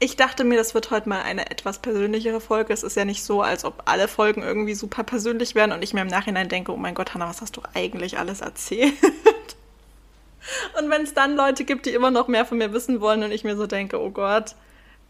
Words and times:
Ich 0.00 0.14
dachte 0.14 0.44
mir, 0.44 0.56
das 0.56 0.74
wird 0.74 0.92
heute 0.92 1.08
mal 1.08 1.22
eine 1.22 1.50
etwas 1.50 1.80
persönlichere 1.80 2.40
Folge. 2.40 2.72
Es 2.72 2.84
ist 2.84 2.96
ja 2.96 3.04
nicht 3.04 3.24
so, 3.24 3.42
als 3.42 3.64
ob 3.64 3.82
alle 3.86 4.06
Folgen 4.06 4.42
irgendwie 4.42 4.74
super 4.74 5.02
persönlich 5.02 5.56
wären 5.56 5.72
und 5.72 5.82
ich 5.82 5.92
mir 5.92 6.02
im 6.02 6.08
Nachhinein 6.08 6.48
denke, 6.48 6.72
oh 6.72 6.76
mein 6.76 6.94
Gott, 6.94 7.14
Hannah, 7.14 7.28
was 7.28 7.40
hast 7.40 7.56
du 7.56 7.62
eigentlich 7.74 8.18
alles 8.18 8.40
erzählt? 8.40 8.94
Und 10.78 10.88
wenn 10.88 11.02
es 11.02 11.12
dann 11.12 11.36
Leute 11.36 11.64
gibt, 11.64 11.84
die 11.84 11.90
immer 11.90 12.10
noch 12.10 12.28
mehr 12.28 12.46
von 12.46 12.56
mir 12.56 12.72
wissen 12.72 13.02
wollen 13.02 13.22
und 13.22 13.32
ich 13.32 13.44
mir 13.44 13.54
so 13.54 13.66
denke, 13.66 14.00
oh 14.00 14.10
Gott, 14.10 14.54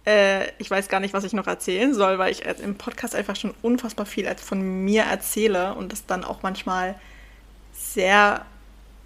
äh, 0.05 0.49
ich 0.59 0.69
weiß 0.69 0.89
gar 0.89 0.99
nicht, 0.99 1.15
was 1.15 1.23
ich 1.23 1.33
noch 1.33 1.47
erzählen 1.47 1.95
soll, 1.95 2.19
weil 2.19 2.33
ich 2.33 2.45
im 2.45 2.77
Podcast 2.77 3.15
einfach 3.15 3.37
schon 3.37 3.55
unfassbar 3.63 4.07
viel 4.07 4.29
von 4.37 4.85
mir 4.85 5.03
erzähle 5.03 5.75
und 5.75 5.93
das 5.93 6.07
dann 6.07 6.25
auch 6.25 6.43
manchmal 6.43 6.97
sehr 7.73 8.45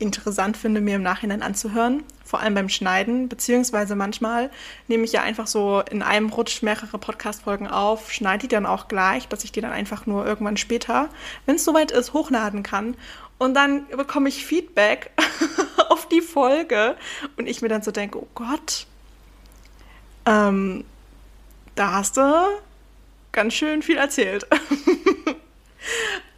interessant 0.02 0.56
finde, 0.56 0.80
mir 0.80 0.96
im 0.96 1.02
Nachhinein 1.02 1.42
anzuhören, 1.42 2.02
vor 2.24 2.40
allem 2.40 2.54
beim 2.54 2.68
Schneiden, 2.68 3.28
beziehungsweise 3.28 3.94
manchmal 3.94 4.50
nehme 4.88 5.04
ich 5.04 5.12
ja 5.12 5.22
einfach 5.22 5.46
so 5.46 5.80
in 5.90 6.02
einem 6.02 6.28
Rutsch 6.30 6.62
mehrere 6.62 6.98
Podcast-Folgen 6.98 7.68
auf, 7.68 8.12
schneide 8.12 8.42
die 8.42 8.48
dann 8.48 8.66
auch 8.66 8.88
gleich, 8.88 9.28
dass 9.28 9.44
ich 9.44 9.52
die 9.52 9.60
dann 9.60 9.72
einfach 9.72 10.06
nur 10.06 10.26
irgendwann 10.26 10.56
später, 10.56 11.08
wenn 11.46 11.56
es 11.56 11.64
soweit 11.64 11.90
ist, 11.90 12.12
hochladen 12.12 12.62
kann. 12.62 12.96
Und 13.38 13.54
dann 13.54 13.86
bekomme 13.88 14.28
ich 14.28 14.44
Feedback 14.44 15.10
auf 15.88 16.08
die 16.08 16.20
Folge 16.20 16.96
und 17.36 17.48
ich 17.48 17.62
mir 17.62 17.68
dann 17.68 17.82
so 17.82 17.90
denke, 17.90 18.18
oh 18.18 18.28
Gott, 18.34 18.86
ähm, 20.26 20.84
da 21.74 21.92
hast 21.92 22.16
du 22.16 22.22
ganz 23.32 23.54
schön 23.54 23.82
viel 23.82 23.96
erzählt. 23.96 24.46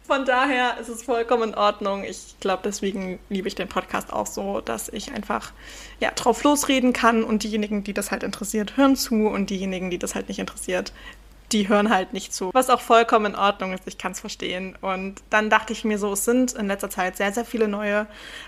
Von 0.07 0.23
daher 0.23 0.77
ist 0.79 0.89
es 0.89 1.01
vollkommen 1.01 1.49
in 1.49 1.55
Ordnung. 1.55 2.03
Ich 2.03 2.35
glaube, 2.39 2.61
deswegen 2.63 3.17
liebe 3.29 3.47
ich 3.47 3.55
den 3.55 3.67
Podcast 3.67 4.13
auch 4.13 4.27
so, 4.27 4.61
dass 4.61 4.87
ich 4.89 5.11
einfach 5.11 5.51
ja, 5.99 6.11
drauf 6.11 6.43
losreden 6.43 6.93
kann 6.93 7.23
und 7.23 7.41
diejenigen, 7.41 7.83
die 7.83 7.93
das 7.93 8.11
halt 8.11 8.21
interessiert, 8.21 8.77
hören 8.77 8.95
zu 8.95 9.27
und 9.27 9.49
diejenigen, 9.49 9.89
die 9.89 9.97
das 9.97 10.13
halt 10.13 10.27
nicht 10.27 10.37
interessiert, 10.37 10.93
die 11.51 11.69
hören 11.69 11.89
halt 11.89 12.13
nicht 12.13 12.35
zu. 12.35 12.51
Was 12.53 12.69
auch 12.69 12.81
vollkommen 12.81 13.33
in 13.33 13.35
Ordnung 13.35 13.73
ist, 13.73 13.83
ich 13.87 13.97
kann 13.97 14.11
es 14.11 14.19
verstehen. 14.19 14.77
Und 14.81 15.15
dann 15.31 15.49
dachte 15.49 15.73
ich 15.73 15.83
mir 15.83 15.97
so, 15.97 16.13
es 16.13 16.23
sind 16.23 16.53
in 16.53 16.67
letzter 16.67 16.91
Zeit 16.91 17.17
sehr, 17.17 17.31
sehr 17.33 17.45
viele 17.45 17.67
neue 17.67 18.05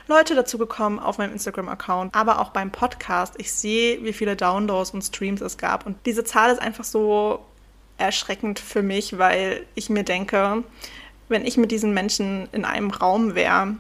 Leute 0.08 0.36
dazu 0.36 0.60
gekommen 0.60 1.00
auf 1.00 1.18
meinem 1.18 1.34
Instagram-Account, 1.34 2.14
aber 2.14 2.40
auch 2.40 2.50
beim 2.50 2.72
Podcast. 2.72 3.34
Ich 3.38 3.52
sehe, 3.52 4.04
wie 4.04 4.14
viele 4.14 4.36
Downloads 4.36 4.92
und 4.92 5.02
Streams 5.02 5.42
es 5.42 5.58
gab. 5.58 5.88
Und 5.88 5.98
diese 6.06 6.24
Zahl 6.24 6.52
ist 6.52 6.62
einfach 6.62 6.84
so 6.84 7.40
erschreckend 7.98 8.60
für 8.60 8.84
mich, 8.84 9.18
weil 9.18 9.66
ich 9.74 9.90
mir 9.90 10.04
denke, 10.04 10.64
wenn 11.30 11.46
ich 11.46 11.58
mit 11.58 11.72
diesen 11.72 11.94
Menschen 11.94 12.48
in 12.52 12.66
einem 12.66 12.92
Raum 12.92 13.36
wäre, 13.36 13.76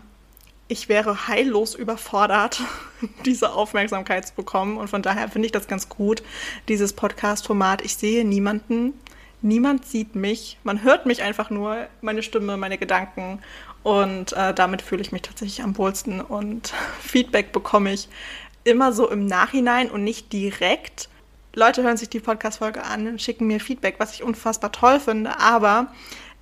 ich 0.68 0.90
wäre 0.90 1.28
heillos 1.28 1.76
überfordert, 1.76 2.62
diese 3.26 3.54
Aufmerksamkeit 3.54 4.28
zu 4.28 4.36
bekommen. 4.36 4.78
Und 4.78 4.90
von 4.90 5.02
daher 5.02 5.30
finde 5.30 5.46
ich 5.46 5.52
das 5.52 5.68
ganz 5.68 5.90
gut, 5.90 6.24
dieses 6.68 6.94
Podcast-Format. 6.94 7.82
Ich 7.84 7.96
sehe 7.96 8.26
niemanden, 8.26 8.94
niemand 9.42 9.86
sieht 9.86 10.16
mich, 10.16 10.58
man 10.64 10.84
hört 10.84 11.06
mich 11.06 11.22
einfach 11.22 11.50
nur, 11.50 11.88
meine 12.02 12.24
Stimme, 12.24 12.58
meine 12.58 12.78
Gedanken. 12.78 13.40
Und 13.84 14.34
äh, 14.34 14.54
damit 14.54 14.82
fühle 14.82 15.02
ich 15.02 15.12
mich 15.12 15.22
tatsächlich 15.22 15.64
am 15.64 15.78
wohlsten. 15.78 16.20
Und 16.20 16.74
Feedback 17.02 17.54
bekomme 17.54 17.94
ich 17.94 18.10
immer 18.64 18.92
so 18.92 19.10
im 19.10 19.26
Nachhinein 19.26 19.90
und 19.90 20.04
nicht 20.04 20.34
direkt. 20.34 21.08
Leute 21.56 21.84
hören 21.84 21.98
sich 21.98 22.10
die 22.10 22.20
Podcast-Folge 22.20 22.84
an 22.84 23.08
und 23.08 23.22
schicken 23.22 23.48
mir 23.48 23.60
Feedback, 23.60 23.96
was 24.00 24.14
ich 24.14 24.24
unfassbar 24.24 24.72
toll 24.72 25.00
finde. 25.00 25.40
Aber 25.40 25.88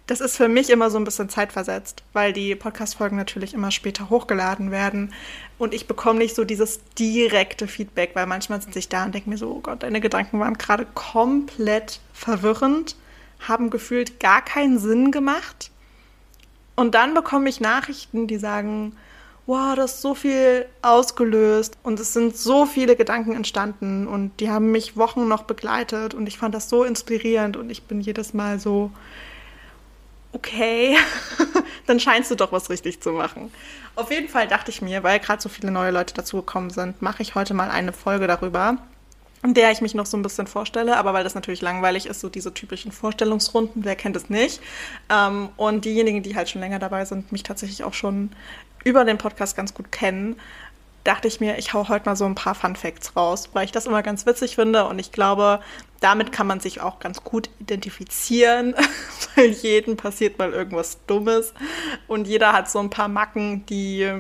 das 0.08 0.22
ist 0.22 0.38
für 0.38 0.48
mich 0.48 0.70
immer 0.70 0.92
so 0.92 0.98
ein 0.98 1.04
bisschen 1.04 1.30
zeitversetzt, 1.30 2.04
weil 2.14 2.32
die 2.32 2.56
Podcast-Folgen 2.56 3.18
natürlich 3.18 3.54
immer 3.56 3.72
später 3.72 4.10
hochgeladen 4.10 4.70
werden. 4.70 5.14
Und 5.58 5.74
ich 5.74 5.88
bekomme 5.88 6.20
nicht 6.20 6.36
so 6.36 6.44
dieses 6.44 6.80
direkte 6.94 7.68
Feedback, 7.68 8.12
weil 8.14 8.28
manchmal 8.28 8.62
sitze 8.62 8.80
ich 8.80 8.90
da 8.90 9.06
und 9.06 9.16
denke 9.16 9.30
mir 9.30 9.38
so, 9.38 9.50
oh 9.50 9.62
Gott, 9.62 9.82
deine 9.82 10.02
Gedanken 10.02 10.40
waren 10.40 10.56
gerade 10.56 10.86
komplett 10.94 12.02
verwirrend, 12.14 12.96
haben 13.40 13.72
gefühlt 13.72 14.20
gar 14.20 14.44
keinen 14.44 14.78
Sinn 14.78 15.12
gemacht. 15.12 15.72
Und 16.76 16.94
dann 16.94 17.16
bekomme 17.16 17.50
ich 17.50 17.60
Nachrichten, 17.60 18.28
die 18.28 18.38
sagen, 18.38 18.96
wow, 19.48 19.76
das 19.76 19.96
ist 19.96 20.02
so 20.02 20.14
viel 20.14 20.68
ausgelöst. 20.84 21.78
Und 21.82 22.00
es 22.00 22.14
sind 22.14 22.38
so 22.38 22.68
viele 22.68 22.96
Gedanken 22.96 23.34
entstanden 23.34 24.06
und 24.06 24.40
die 24.40 24.52
haben 24.52 24.72
mich 24.72 24.98
Wochen 24.98 25.28
noch 25.28 25.44
begleitet. 25.44 26.14
Und 26.14 26.28
ich 26.28 26.38
fand 26.38 26.54
das 26.54 26.70
so 26.70 26.84
inspirierend 26.84 27.58
und 27.58 27.72
ich 27.72 27.84
bin 27.84 28.02
jedes 28.02 28.36
Mal 28.36 28.60
so, 28.60 28.92
okay, 30.36 30.98
dann 31.88 32.00
scheinst 32.00 32.30
du 32.30 32.36
doch 32.36 32.52
was 32.52 32.70
richtig 32.70 33.02
zu 33.02 33.12
machen. 33.12 33.52
Auf 33.96 34.12
jeden 34.12 34.28
Fall 34.28 34.48
dachte 34.48 34.70
ich 34.70 34.82
mir, 34.82 35.04
weil 35.04 35.20
gerade 35.20 35.42
so 35.42 35.50
viele 35.50 35.72
neue 35.72 35.92
Leute 35.92 36.14
dazugekommen 36.14 36.70
sind, 36.70 37.02
mache 37.02 37.24
ich 37.24 37.36
heute 37.36 37.54
mal 37.54 37.72
eine 37.72 37.94
Folge 37.94 38.28
darüber, 38.28 38.78
in 39.44 39.54
der 39.54 39.72
ich 39.72 39.82
mich 39.82 39.94
noch 39.94 40.06
so 40.06 40.18
ein 40.18 40.24
bisschen 40.24 40.48
vorstelle, 40.48 40.98
aber 40.98 41.14
weil 41.14 41.24
das 41.24 41.36
natürlich 41.36 41.62
langweilig 41.62 42.08
ist, 42.08 42.20
so 42.20 42.30
diese 42.30 42.54
typischen 42.54 42.92
Vorstellungsrunden, 42.92 43.86
wer 43.86 43.96
kennt 43.96 44.16
es 44.16 44.30
nicht? 44.30 44.60
Ähm, 45.10 45.50
und 45.56 45.86
diejenigen, 45.86 46.24
die 46.24 46.36
halt 46.36 46.50
schon 46.50 46.62
länger 46.62 46.80
dabei 46.80 47.06
sind, 47.06 47.32
mich 47.32 47.44
tatsächlich 47.44 47.84
auch 47.84 47.94
schon 47.94 48.32
über 48.84 49.06
den 49.06 49.18
Podcast 49.18 49.56
ganz 49.56 49.74
gut 49.74 49.92
kennen, 49.92 50.36
dachte 51.06 51.28
ich 51.28 51.40
mir, 51.40 51.58
ich 51.58 51.74
hau 51.74 51.88
heute 51.88 52.10
mal 52.10 52.16
so 52.16 52.26
ein 52.26 52.36
paar 52.36 52.56
Fun 52.56 52.76
Facts 52.76 53.16
raus, 53.16 53.50
weil 53.54 53.64
ich 53.64 53.72
das 53.72 53.86
immer 53.86 54.04
ganz 54.04 54.26
witzig 54.26 54.56
finde 54.56 54.86
und 54.86 55.00
ich 55.00 55.12
glaube, 55.12 55.62
damit 56.02 56.32
kann 56.32 56.48
man 56.48 56.60
sich 56.60 56.82
auch 56.82 57.00
ganz 57.00 57.24
gut 57.24 57.50
identifizieren, 57.60 58.76
weil 59.36 59.52
jedem 59.52 59.98
passiert 59.98 60.38
mal 60.40 60.52
irgendwas 60.52 60.98
Dummes 61.06 61.54
und 62.08 62.28
jeder 62.28 62.54
hat 62.54 62.70
so 62.70 62.80
ein 62.80 62.90
paar 62.90 63.08
Macken, 63.08 63.66
die, 63.68 64.12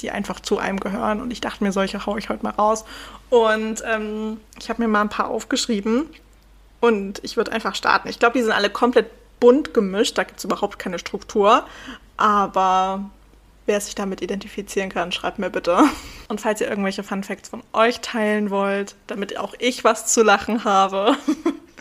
die 0.00 0.10
einfach 0.10 0.40
zu 0.40 0.58
einem 0.58 0.78
gehören 0.78 1.22
und 1.22 1.30
ich 1.30 1.40
dachte 1.40 1.64
mir, 1.64 1.72
solche 1.72 2.04
hau 2.04 2.18
ich 2.18 2.28
heute 2.28 2.44
mal 2.44 2.52
raus 2.52 2.84
und 3.30 3.82
ähm, 3.86 4.38
ich 4.60 4.68
habe 4.68 4.82
mir 4.82 4.88
mal 4.88 5.00
ein 5.00 5.08
paar 5.08 5.28
aufgeschrieben 5.28 6.10
und 6.80 7.24
ich 7.24 7.38
würde 7.38 7.52
einfach 7.52 7.74
starten. 7.74 8.08
Ich 8.08 8.18
glaube, 8.18 8.38
die 8.38 8.44
sind 8.44 8.52
alle 8.52 8.70
komplett 8.70 9.06
bunt 9.40 9.72
gemischt, 9.72 10.18
da 10.18 10.24
gibt 10.24 10.38
es 10.38 10.44
überhaupt 10.44 10.78
keine 10.78 10.98
Struktur, 10.98 11.64
aber 12.18 13.08
Wer 13.68 13.82
sich 13.82 13.94
damit 13.94 14.22
identifizieren 14.22 14.88
kann, 14.88 15.12
schreibt 15.12 15.38
mir 15.38 15.50
bitte. 15.50 15.78
Und 16.28 16.40
falls 16.40 16.62
ihr 16.62 16.70
irgendwelche 16.70 17.02
Fun 17.02 17.22
Facts 17.22 17.50
von 17.50 17.62
euch 17.74 18.00
teilen 18.00 18.48
wollt, 18.48 18.94
damit 19.08 19.36
auch 19.36 19.52
ich 19.58 19.84
was 19.84 20.06
zu 20.06 20.22
lachen 20.22 20.64
habe, 20.64 21.14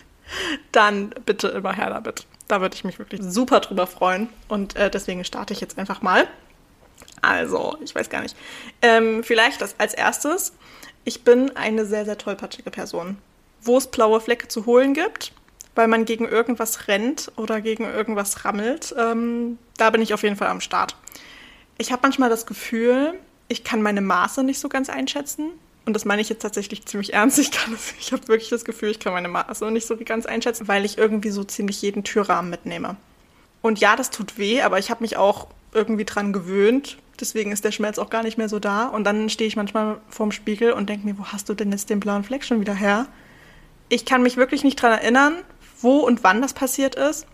dann 0.74 1.12
bitte 1.26 1.48
immer 1.48 1.72
her 1.72 1.90
damit. 1.90 2.26
Da 2.50 2.60
würde 2.60 2.76
ich 2.76 2.84
mich 2.84 3.00
wirklich 3.00 3.22
super 3.24 3.62
drüber 3.62 3.88
freuen. 3.88 4.28
Und 4.50 4.76
äh, 4.76 4.92
deswegen 4.92 5.24
starte 5.24 5.54
ich 5.54 5.62
jetzt 5.62 5.80
einfach 5.80 6.02
mal. 6.02 6.28
Also, 7.22 7.78
ich 7.82 7.96
weiß 7.96 8.10
gar 8.10 8.22
nicht. 8.22 8.36
Ähm, 8.82 9.24
vielleicht 9.24 9.62
das 9.62 9.76
als 9.78 9.94
erstes. 9.94 10.52
Ich 11.06 11.24
bin 11.24 11.56
eine 11.56 11.86
sehr, 11.86 12.04
sehr 12.04 12.18
tollpatschige 12.18 12.70
Person. 12.70 13.18
Wo 13.62 13.78
es 13.78 13.88
blaue 13.88 14.20
Flecke 14.20 14.50
zu 14.50 14.66
holen 14.66 14.94
gibt, 14.94 15.32
weil 15.74 15.88
man 15.88 16.04
gegen 16.04 16.28
irgendwas 16.28 16.90
rennt 16.90 17.32
oder 17.38 17.62
gegen 17.62 17.86
irgendwas 17.86 18.44
rammelt, 18.44 18.94
ähm, 19.00 19.58
da 19.78 19.90
bin 19.90 20.02
ich 20.02 20.14
auf 20.14 20.24
jeden 20.24 20.36
Fall 20.36 20.50
am 20.50 20.60
Start 20.60 20.98
ich 21.78 21.92
habe 21.92 22.02
manchmal 22.04 22.30
das 22.30 22.46
Gefühl, 22.46 23.14
ich 23.48 23.64
kann 23.64 23.82
meine 23.82 24.02
Maße 24.02 24.44
nicht 24.44 24.60
so 24.60 24.70
ganz 24.70 24.90
einschätzen. 24.90 25.52
Und 25.86 25.94
das 25.94 26.04
meine 26.04 26.22
ich 26.22 26.28
jetzt 26.28 26.42
tatsächlich 26.42 26.86
ziemlich 26.86 27.14
ernst. 27.14 27.40
Ich, 27.40 27.52
ich 28.00 28.12
habe 28.12 28.28
wirklich 28.28 28.50
das 28.50 28.66
Gefühl, 28.66 28.90
ich 28.90 29.00
kann 29.00 29.14
meine 29.14 29.30
Maße 29.30 29.72
nicht 29.72 29.88
so 29.88 29.96
ganz 29.98 30.26
einschätzen, 30.26 30.68
weil 30.68 30.84
ich 30.84 30.98
irgendwie 30.98 31.30
so 31.30 31.44
ziemlich 31.44 31.82
jeden 31.82 32.04
Türrahmen 32.04 32.52
mitnehme. 32.52 32.98
Und 33.62 33.80
ja, 33.80 33.96
das 33.96 34.10
tut 34.10 34.38
weh, 34.38 34.62
aber 34.62 34.80
ich 34.80 34.90
habe 34.90 35.02
mich 35.02 35.18
auch 35.18 35.48
irgendwie 35.74 36.06
dran 36.06 36.34
gewöhnt. 36.34 36.98
Deswegen 37.20 37.52
ist 37.52 37.64
der 37.64 37.72
Schmerz 37.72 38.00
auch 38.00 38.10
gar 38.10 38.24
nicht 38.24 38.38
mehr 38.38 38.50
so 38.50 38.60
da. 38.60 38.88
Und 38.88 39.06
dann 39.06 39.30
stehe 39.30 39.48
ich 39.48 39.56
manchmal 39.56 40.00
vorm 40.10 40.32
Spiegel 40.32 40.74
und 40.74 40.90
denke 40.90 41.06
mir, 41.06 41.18
wo 41.18 41.26
hast 41.26 41.50
du 41.50 41.54
denn 41.54 41.72
jetzt 41.72 41.90
den 41.90 42.00
blauen 42.00 42.24
Fleck 42.24 42.44
schon 42.44 42.60
wieder 42.60 42.76
her? 42.76 43.08
Ich 43.90 44.06
kann 44.06 44.22
mich 44.22 44.36
wirklich 44.36 44.64
nicht 44.64 44.82
dran 44.82 44.92
erinnern, 44.92 45.36
wo 45.82 46.00
und 46.00 46.24
wann 46.24 46.42
das 46.42 46.54
passiert 46.54 46.96
ist. 46.96 47.28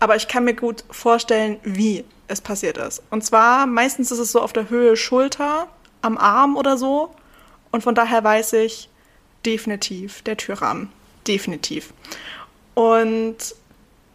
Aber 0.00 0.14
ich 0.14 0.28
kann 0.28 0.44
mir 0.44 0.54
gut 0.54 0.84
vorstellen, 0.90 1.58
wie. 1.64 2.04
Es 2.28 2.40
passiert 2.40 2.78
ist. 2.78 3.02
Und 3.10 3.24
zwar 3.24 3.66
meistens 3.66 4.10
ist 4.10 4.18
es 4.18 4.32
so 4.32 4.40
auf 4.40 4.52
der 4.52 4.70
Höhe 4.70 4.96
Schulter, 4.96 5.68
am 6.02 6.16
Arm 6.16 6.56
oder 6.56 6.76
so. 6.76 7.14
Und 7.72 7.82
von 7.82 7.94
daher 7.94 8.22
weiß 8.22 8.54
ich 8.54 8.88
definitiv 9.44 10.22
der 10.22 10.36
Türrahmen. 10.36 10.90
Definitiv. 11.26 11.92
Und 12.74 13.36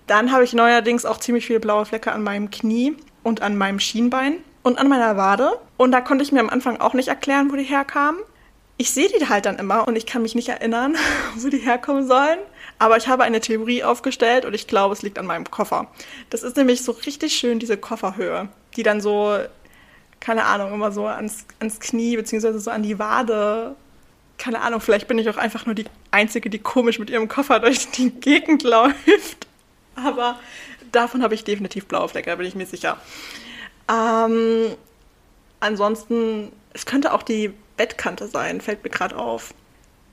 dann 0.07 0.31
habe 0.31 0.43
ich 0.43 0.53
neuerdings 0.53 1.05
auch 1.05 1.17
ziemlich 1.19 1.45
viele 1.45 1.59
blaue 1.59 1.85
Flecke 1.85 2.11
an 2.11 2.23
meinem 2.23 2.51
Knie 2.51 2.95
und 3.23 3.41
an 3.41 3.57
meinem 3.57 3.79
Schienbein 3.79 4.37
und 4.63 4.77
an 4.79 4.87
meiner 4.87 5.17
Wade. 5.17 5.59
Und 5.77 5.91
da 5.91 6.01
konnte 6.01 6.23
ich 6.23 6.31
mir 6.31 6.39
am 6.39 6.49
Anfang 6.49 6.79
auch 6.79 6.93
nicht 6.93 7.07
erklären, 7.07 7.51
wo 7.51 7.55
die 7.55 7.63
herkamen. 7.63 8.21
Ich 8.77 8.91
sehe 8.91 9.07
die 9.07 9.29
halt 9.29 9.45
dann 9.45 9.59
immer 9.59 9.87
und 9.87 9.95
ich 9.95 10.05
kann 10.05 10.21
mich 10.23 10.35
nicht 10.35 10.49
erinnern, 10.49 10.95
wo 11.35 11.49
die 11.49 11.59
herkommen 11.59 12.07
sollen. 12.07 12.39
Aber 12.79 12.97
ich 12.97 13.07
habe 13.07 13.23
eine 13.23 13.39
Theorie 13.39 13.83
aufgestellt 13.83 14.45
und 14.45 14.53
ich 14.53 14.67
glaube, 14.67 14.93
es 14.93 15.01
liegt 15.01 15.19
an 15.19 15.25
meinem 15.25 15.49
Koffer. 15.49 15.87
Das 16.29 16.43
ist 16.43 16.57
nämlich 16.57 16.83
so 16.83 16.91
richtig 16.91 17.33
schön, 17.35 17.59
diese 17.59 17.77
Kofferhöhe, 17.77 18.49
die 18.75 18.83
dann 18.83 19.01
so, 19.01 19.37
keine 20.19 20.45
Ahnung, 20.45 20.73
immer 20.73 20.91
so 20.91 21.05
ans, 21.05 21.45
ans 21.59 21.79
Knie 21.79 22.15
beziehungsweise 22.15 22.59
so 22.59 22.71
an 22.71 22.83
die 22.83 22.99
Wade. 22.99 23.75
Keine 24.37 24.61
Ahnung, 24.61 24.81
vielleicht 24.81 25.07
bin 25.07 25.17
ich 25.19 25.29
auch 25.29 25.37
einfach 25.37 25.65
nur 25.65 25.75
die 25.75 25.85
Einzige, 26.11 26.49
die 26.49 26.59
komisch 26.59 26.99
mit 26.99 27.09
ihrem 27.09 27.27
Koffer 27.27 27.59
durch 27.59 27.89
die 27.91 28.09
Gegend 28.09 28.63
läuft. 28.63 29.47
Aber 29.95 30.39
davon 30.91 31.23
habe 31.23 31.35
ich 31.35 31.43
definitiv 31.43 31.85
blaue 31.85 32.09
Flecke, 32.09 32.35
bin 32.35 32.47
ich 32.47 32.55
mir 32.55 32.65
sicher. 32.65 32.97
Ähm, 33.89 34.75
ansonsten, 35.59 36.51
es 36.73 36.85
könnte 36.85 37.13
auch 37.13 37.23
die 37.23 37.53
Bettkante 37.77 38.27
sein, 38.27 38.61
fällt 38.61 38.83
mir 38.83 38.89
gerade 38.89 39.17
auf. 39.17 39.53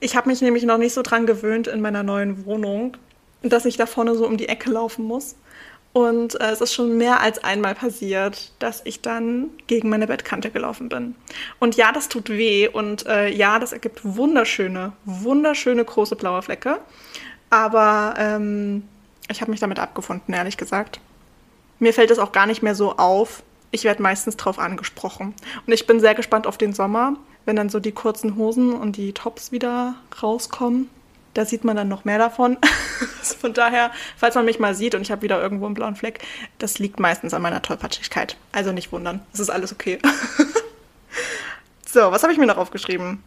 Ich 0.01 0.17
habe 0.17 0.29
mich 0.29 0.41
nämlich 0.41 0.65
noch 0.65 0.79
nicht 0.79 0.95
so 0.95 1.03
dran 1.03 1.27
gewöhnt 1.27 1.67
in 1.67 1.83
meiner 1.83 2.03
neuen 2.03 2.47
Wohnung, 2.47 2.97
dass 3.43 3.67
ich 3.67 3.77
da 3.77 3.85
vorne 3.85 4.15
so 4.15 4.27
um 4.27 4.39
die 4.39 4.49
Ecke 4.49 4.71
laufen 4.71 5.05
muss. 5.05 5.37
Und 5.93 6.41
äh, 6.41 6.51
es 6.51 6.61
ist 6.61 6.73
schon 6.73 6.97
mehr 6.97 7.21
als 7.21 7.43
einmal 7.43 7.75
passiert, 7.75 8.53
dass 8.61 8.81
ich 8.85 9.03
dann 9.03 9.51
gegen 9.67 9.89
meine 9.89 10.07
Bettkante 10.07 10.51
gelaufen 10.51 10.89
bin. 10.89 11.17
Und 11.59 11.77
ja, 11.77 11.93
das 11.93 12.09
tut 12.09 12.31
weh. 12.31 12.69
Und 12.69 13.07
äh, 13.07 13.29
ja, 13.29 13.59
das 13.59 13.73
ergibt 13.73 14.01
wunderschöne, 14.03 14.93
wunderschöne 15.05 15.85
große 15.85 16.17
blaue 16.17 16.43
Flecke. 16.43 16.79
Aber 17.51 18.15
ähm, 18.17 18.85
ich 19.29 19.41
habe 19.43 19.51
mich 19.51 19.61
damit 19.61 19.81
abgefunden, 19.81 20.33
ehrlich 20.33 20.57
gesagt. 20.57 21.01
Mir 21.79 21.93
fällt 21.93 22.11
es 22.11 22.19
auch 22.21 22.33
gar 22.33 22.47
nicht 22.47 22.63
mehr 22.63 22.75
so 22.75 22.97
auf. 22.97 23.43
Ich 23.71 23.85
werde 23.85 24.03
meistens 24.03 24.37
drauf 24.37 24.59
angesprochen. 24.59 25.35
Und 25.67 25.73
ich 25.73 25.87
bin 25.87 26.01
sehr 26.01 26.15
gespannt 26.15 26.47
auf 26.47 26.57
den 26.57 26.73
Sommer 26.73 27.17
wenn 27.51 27.57
dann 27.57 27.69
so 27.69 27.81
die 27.81 27.91
kurzen 27.91 28.37
Hosen 28.37 28.73
und 28.73 28.97
die 28.97 29.13
Tops 29.13 29.51
wieder 29.51 29.97
rauskommen, 30.23 30.89
da 31.35 31.45
sieht 31.45 31.65
man 31.65 31.75
dann 31.75 31.89
noch 31.89 32.05
mehr 32.05 32.17
davon. 32.17 32.57
also 33.19 33.35
von 33.35 33.53
daher, 33.53 33.91
falls 34.17 34.37
man 34.37 34.45
mich 34.45 34.61
mal 34.61 34.77
sieht 34.77 34.95
und 34.95 35.03
ich 35.03 35.11
habe 35.11 35.23
wieder 35.23 35.43
irgendwo 35.43 35.67
einen 35.67 35.75
blauen 35.75 35.97
Fleck, 35.97 36.21
das 36.59 36.79
liegt 36.79 37.01
meistens 37.01 37.35
an 37.35 37.43
meiner 37.43 37.61
Tollpatschigkeit. 37.61 38.37
Also 38.53 38.71
nicht 38.71 38.93
wundern, 38.93 39.21
es 39.33 39.41
ist 39.41 39.51
alles 39.51 39.73
okay. 39.73 39.99
so, 41.89 42.13
was 42.13 42.23
habe 42.23 42.33
ich 42.33 42.39
mir 42.39 42.47
noch 42.47 42.57
aufgeschrieben? 42.57 43.21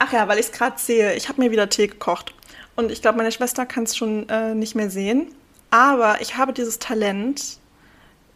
Ach 0.00 0.12
ja, 0.12 0.28
weil 0.28 0.38
ich 0.38 0.46
es 0.46 0.52
gerade 0.52 0.78
sehe, 0.78 1.14
ich 1.14 1.30
habe 1.30 1.40
mir 1.40 1.50
wieder 1.50 1.70
Tee 1.70 1.86
gekocht. 1.86 2.34
Und 2.74 2.92
ich 2.92 3.00
glaube, 3.00 3.16
meine 3.16 3.32
Schwester 3.32 3.64
kann 3.64 3.84
es 3.84 3.96
schon 3.96 4.28
äh, 4.28 4.54
nicht 4.54 4.74
mehr 4.74 4.90
sehen. 4.90 5.34
Aber 5.70 6.20
ich 6.20 6.36
habe 6.36 6.52
dieses 6.52 6.78
Talent, 6.78 7.56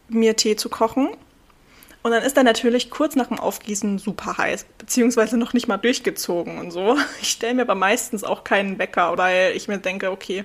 mir 0.08 0.34
Tee 0.34 0.56
zu 0.56 0.70
kochen 0.70 1.10
und 2.02 2.12
dann 2.12 2.22
ist 2.22 2.36
er 2.36 2.44
natürlich 2.44 2.90
kurz 2.90 3.14
nach 3.14 3.26
dem 3.26 3.38
Aufgießen 3.38 3.98
super 3.98 4.38
heiß, 4.38 4.64
beziehungsweise 4.78 5.36
noch 5.36 5.52
nicht 5.52 5.68
mal 5.68 5.76
durchgezogen 5.76 6.58
und 6.58 6.70
so. 6.70 6.96
Ich 7.22 7.30
stelle 7.30 7.54
mir 7.54 7.62
aber 7.62 7.74
meistens 7.74 8.24
auch 8.24 8.44
keinen 8.44 8.78
Wecker, 8.78 9.16
weil 9.18 9.54
ich 9.54 9.68
mir 9.68 9.78
denke, 9.78 10.10
okay, 10.10 10.44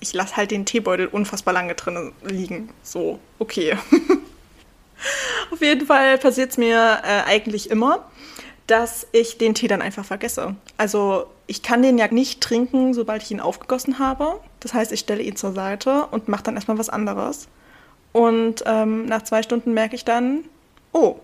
ich 0.00 0.12
lasse 0.12 0.36
halt 0.36 0.50
den 0.50 0.66
Teebeutel 0.66 1.06
unfassbar 1.06 1.54
lange 1.54 1.74
drin 1.74 2.12
liegen. 2.24 2.70
So, 2.82 3.20
okay. 3.38 3.76
Auf 5.52 5.60
jeden 5.60 5.86
Fall 5.86 6.18
passiert 6.18 6.50
es 6.50 6.58
mir 6.58 7.00
äh, 7.04 7.28
eigentlich 7.28 7.70
immer, 7.70 8.10
dass 8.66 9.06
ich 9.12 9.38
den 9.38 9.54
Tee 9.54 9.68
dann 9.68 9.82
einfach 9.82 10.04
vergesse. 10.04 10.56
Also 10.76 11.26
ich 11.46 11.62
kann 11.62 11.82
den 11.82 11.98
ja 11.98 12.08
nicht 12.08 12.40
trinken, 12.40 12.94
sobald 12.94 13.22
ich 13.22 13.30
ihn 13.30 13.40
aufgegossen 13.40 14.00
habe. 14.00 14.40
Das 14.60 14.74
heißt, 14.74 14.90
ich 14.90 15.00
stelle 15.00 15.22
ihn 15.22 15.36
zur 15.36 15.52
Seite 15.52 16.06
und 16.06 16.28
mache 16.28 16.44
dann 16.44 16.56
erstmal 16.56 16.78
was 16.78 16.88
anderes. 16.88 17.48
Und 18.12 18.64
ähm, 18.66 19.06
nach 19.06 19.22
zwei 19.22 19.42
Stunden 19.42 19.72
merke 19.74 19.94
ich 19.94 20.04
dann, 20.04 20.44
oh, 20.92 21.16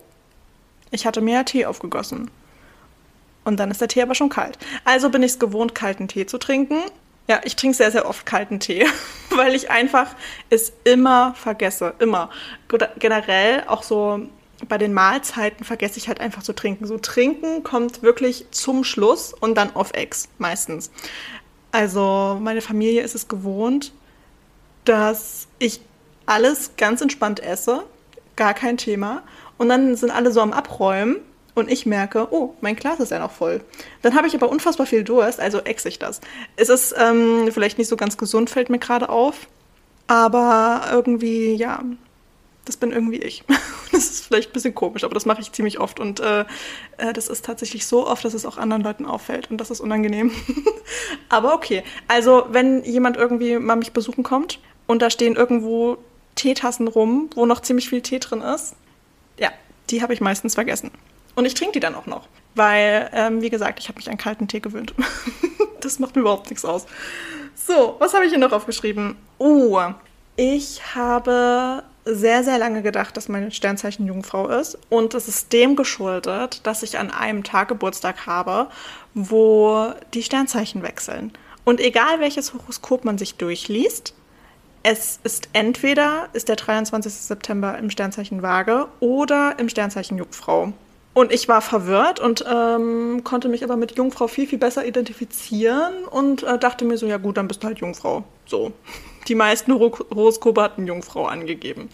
ich 0.91 1.06
hatte 1.06 1.20
mehr 1.20 1.44
Tee 1.44 1.67
aufgegossen. 1.67 2.31
Und 3.44 3.59
dann 3.59 3.70
ist 3.70 3.81
der 3.81 3.88
Tee 3.88 4.03
aber 4.03 4.15
schon 4.15 4.29
kalt. 4.29 4.59
Also 4.85 5.11
bin 5.11 5.23
ich 5.23 5.32
es 5.32 5.38
gewohnt, 5.38 5.75
kalten 5.75 6.09
Tee 6.09 6.26
zu 6.26 6.38
trinken. 6.38 6.82
Ja, 7.29 7.41
ich 7.44 7.56
trinke 7.56 7.76
sehr, 7.76 7.91
sehr 7.91 8.09
oft 8.09 8.25
kalten 8.26 8.61
Tee, 8.61 8.87
weil 9.31 9.55
ich 9.55 9.70
einfach 9.70 10.15
es 10.50 10.73
immer 10.85 11.35
vergesse. 11.35 11.94
Immer. 11.99 12.31
Generell 12.99 13.65
auch 13.67 13.82
so 13.82 14.29
bei 14.67 14.79
den 14.79 14.93
Mahlzeiten 14.93 15.65
vergesse 15.65 15.99
ich 15.99 16.09
halt 16.09 16.21
einfach 16.21 16.43
zu 16.43 16.53
trinken. 16.53 16.87
So 16.87 16.99
trinken 16.99 17.62
kommt 17.62 18.03
wirklich 18.03 18.47
zum 18.50 18.82
Schluss 18.82 19.32
und 19.32 19.55
dann 19.55 19.75
auf 19.76 19.93
Ex 19.93 20.29
meistens. 20.38 20.91
Also 21.71 22.38
meine 22.41 22.61
Familie 22.61 23.03
ist 23.03 23.14
es 23.14 23.29
gewohnt, 23.29 23.93
dass 24.85 25.49
ich 25.59 25.81
alles 26.26 26.73
ganz 26.76 27.00
entspannt 27.00 27.41
esse, 27.41 27.85
gar 28.37 28.55
kein 28.55 28.79
Thema. 28.79 29.23
Und 29.58 29.69
dann 29.69 29.96
sind 29.96 30.10
alle 30.10 30.32
so 30.32 30.40
am 30.40 30.52
Abräumen 30.52 31.16
und 31.55 31.70
ich 31.70 31.87
merke, 31.87 32.28
oh, 32.31 32.55
mein 32.60 32.76
Glas 32.76 33.00
ist 33.00 33.10
ja 33.10 33.19
noch 33.19 33.32
voll. 33.32 33.60
Dann 34.02 34.14
habe 34.14 34.28
ich 34.28 34.34
aber 34.34 34.49
unfassbar 34.49 34.87
viel 34.87 35.05
Durst, 35.05 35.40
also 35.40 35.58
ex 35.58 35.84
ich 35.84 35.99
das. 35.99 36.20
Es 36.56 36.69
ist 36.69 36.94
ähm, 36.96 37.50
vielleicht 37.52 37.78
nicht 37.78 37.88
so 37.88 37.96
ganz 37.96 38.16
gesund, 38.16 38.49
fällt 38.49 38.70
mir 38.70 38.78
gerade 38.78 39.08
auf. 39.08 39.49
Aber 40.06 40.84
irgendwie, 40.90 41.55
ja, 41.55 41.82
das 42.64 42.76
bin 42.76 42.93
irgendwie 42.93 43.19
ich. 43.19 43.44
Das 43.90 44.10
ist 44.10 44.26
vielleicht 44.26 44.50
ein 44.50 44.52
bisschen 44.52 44.75
komisch, 44.75 45.02
aber 45.02 45.14
das 45.14 45.25
mache 45.25 45.40
ich 45.40 45.50
ziemlich 45.50 45.81
oft. 45.81 45.99
Und 45.99 46.20
äh, 46.20 46.44
äh, 46.99 47.12
das 47.14 47.26
ist 47.28 47.44
tatsächlich 47.44 47.87
so 47.87 48.06
oft, 48.06 48.25
dass 48.25 48.34
es 48.34 48.46
auch 48.46 48.58
anderen 48.58 48.82
Leuten 48.82 49.06
auffällt. 49.06 49.50
Und 49.50 49.56
das 49.58 49.70
ist 49.70 49.81
unangenehm. 49.81 50.31
aber 51.31 51.54
okay. 51.54 51.82
Also, 52.06 52.44
wenn 52.50 52.84
jemand 52.84 53.16
irgendwie 53.16 53.58
mal 53.58 53.75
mich 53.75 53.93
besuchen 53.93 54.22
kommt 54.22 54.61
und 54.87 55.02
da 55.02 55.08
stehen 55.11 55.34
irgendwo 55.34 55.96
Teetassen 56.37 56.87
rum, 56.87 57.31
wo 57.34 57.46
noch 57.46 57.61
ziemlich 57.61 57.88
viel 57.88 58.02
Tee 58.02 58.20
drin 58.20 58.43
ist, 58.43 58.76
die 59.90 60.02
habe 60.02 60.14
ich 60.14 60.20
meistens 60.20 60.55
vergessen. 60.55 60.90
Und 61.35 61.44
ich 61.44 61.55
trinke 61.55 61.75
die 61.75 61.81
dann 61.81 61.94
auch 61.94 62.06
noch, 62.06 62.26
weil, 62.55 63.11
ähm, 63.12 63.43
wie 63.43 63.50
gesagt, 63.50 63.79
ich 63.79 63.88
habe 63.88 63.96
mich 63.96 64.11
an 64.11 64.17
kalten 64.17 64.49
Tee 64.49 64.61
gewöhnt. 64.61 64.93
das 65.81 65.99
macht 65.99 66.17
mir 66.17 66.23
überhaupt 66.23 66.50
nichts 66.50 66.64
aus. 66.64 66.87
So, 67.54 67.97
was 67.99 68.14
habe 68.14 68.25
ich 68.25 68.30
hier 68.30 68.40
noch 68.40 68.52
aufgeschrieben? 68.52 69.16
Oh, 69.38 69.80
ich 70.37 70.95
habe 70.95 71.83
sehr, 72.04 72.42
sehr 72.42 72.59
lange 72.59 72.83
gedacht, 72.83 73.16
dass 73.16 73.28
meine 73.28 73.50
Sternzeichen 73.50 74.07
Jungfrau 74.07 74.49
ist. 74.49 74.78
Und 74.88 75.14
es 75.14 75.28
ist 75.28 75.52
dem 75.52 75.76
geschuldet, 75.76 76.66
dass 76.66 76.83
ich 76.83 76.99
an 76.99 77.11
einem 77.11 77.45
Tag 77.45 77.68
Geburtstag 77.68 78.26
habe, 78.26 78.68
wo 79.14 79.92
die 80.14 80.23
Sternzeichen 80.23 80.83
wechseln. 80.83 81.33
Und 81.64 81.80
egal 81.80 82.21
welches 82.21 82.54
Horoskop 82.54 83.04
man 83.04 83.18
sich 83.18 83.35
durchliest, 83.35 84.14
es 84.82 85.20
ist 85.23 85.49
entweder 85.52 86.28
ist 86.32 86.49
der 86.49 86.56
23. 86.56 87.12
September 87.12 87.78
im 87.78 87.90
Sternzeichen 87.90 88.42
Waage 88.42 88.87
oder 89.00 89.56
im 89.58 89.68
Sternzeichen 89.68 90.18
Jungfrau. 90.18 90.73
Und 91.14 91.32
ich 91.32 91.49
war 91.49 91.62
verwirrt 91.62 92.20
und 92.20 92.44
ähm, 92.49 93.23
konnte 93.25 93.49
mich 93.49 93.64
aber 93.64 93.76
mit 93.76 93.97
Jungfrau 93.97 94.28
viel, 94.28 94.47
viel 94.47 94.58
besser 94.58 94.87
identifizieren 94.87 96.04
und 96.08 96.44
äh, 96.44 96.58
dachte 96.58 96.85
mir 96.85 96.97
so, 96.97 97.06
ja 97.06 97.16
gut, 97.16 97.37
dann 97.37 97.49
bist 97.49 97.62
du 97.62 97.66
halt 97.66 97.80
Jungfrau. 97.80 98.25
So. 98.47 98.73
Die 99.28 99.35
meisten 99.35 99.73
Horoskope 99.73 100.62
hatten 100.62 100.87
Jungfrau 100.87 101.26
angegeben. 101.26 101.88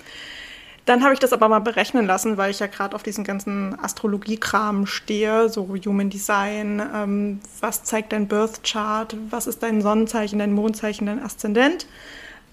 Dann 0.84 1.02
habe 1.02 1.14
ich 1.14 1.20
das 1.20 1.32
aber 1.32 1.48
mal 1.48 1.60
berechnen 1.60 2.06
lassen, 2.06 2.36
weil 2.36 2.50
ich 2.50 2.60
ja 2.60 2.66
gerade 2.66 2.94
auf 2.94 3.02
diesen 3.02 3.24
ganzen 3.24 3.76
Astrologiekram 3.80 4.86
stehe, 4.86 5.48
so 5.48 5.74
Human 5.86 6.10
Design, 6.10 6.82
ähm, 6.94 7.40
was 7.60 7.84
zeigt 7.84 8.12
dein 8.12 8.28
Birth 8.28 8.62
Chart, 8.62 9.16
was 9.30 9.46
ist 9.46 9.62
dein 9.62 9.80
Sonnenzeichen, 9.80 10.38
dein 10.38 10.52
Mondzeichen, 10.52 11.06
dein 11.06 11.22
Aszendent. 11.22 11.86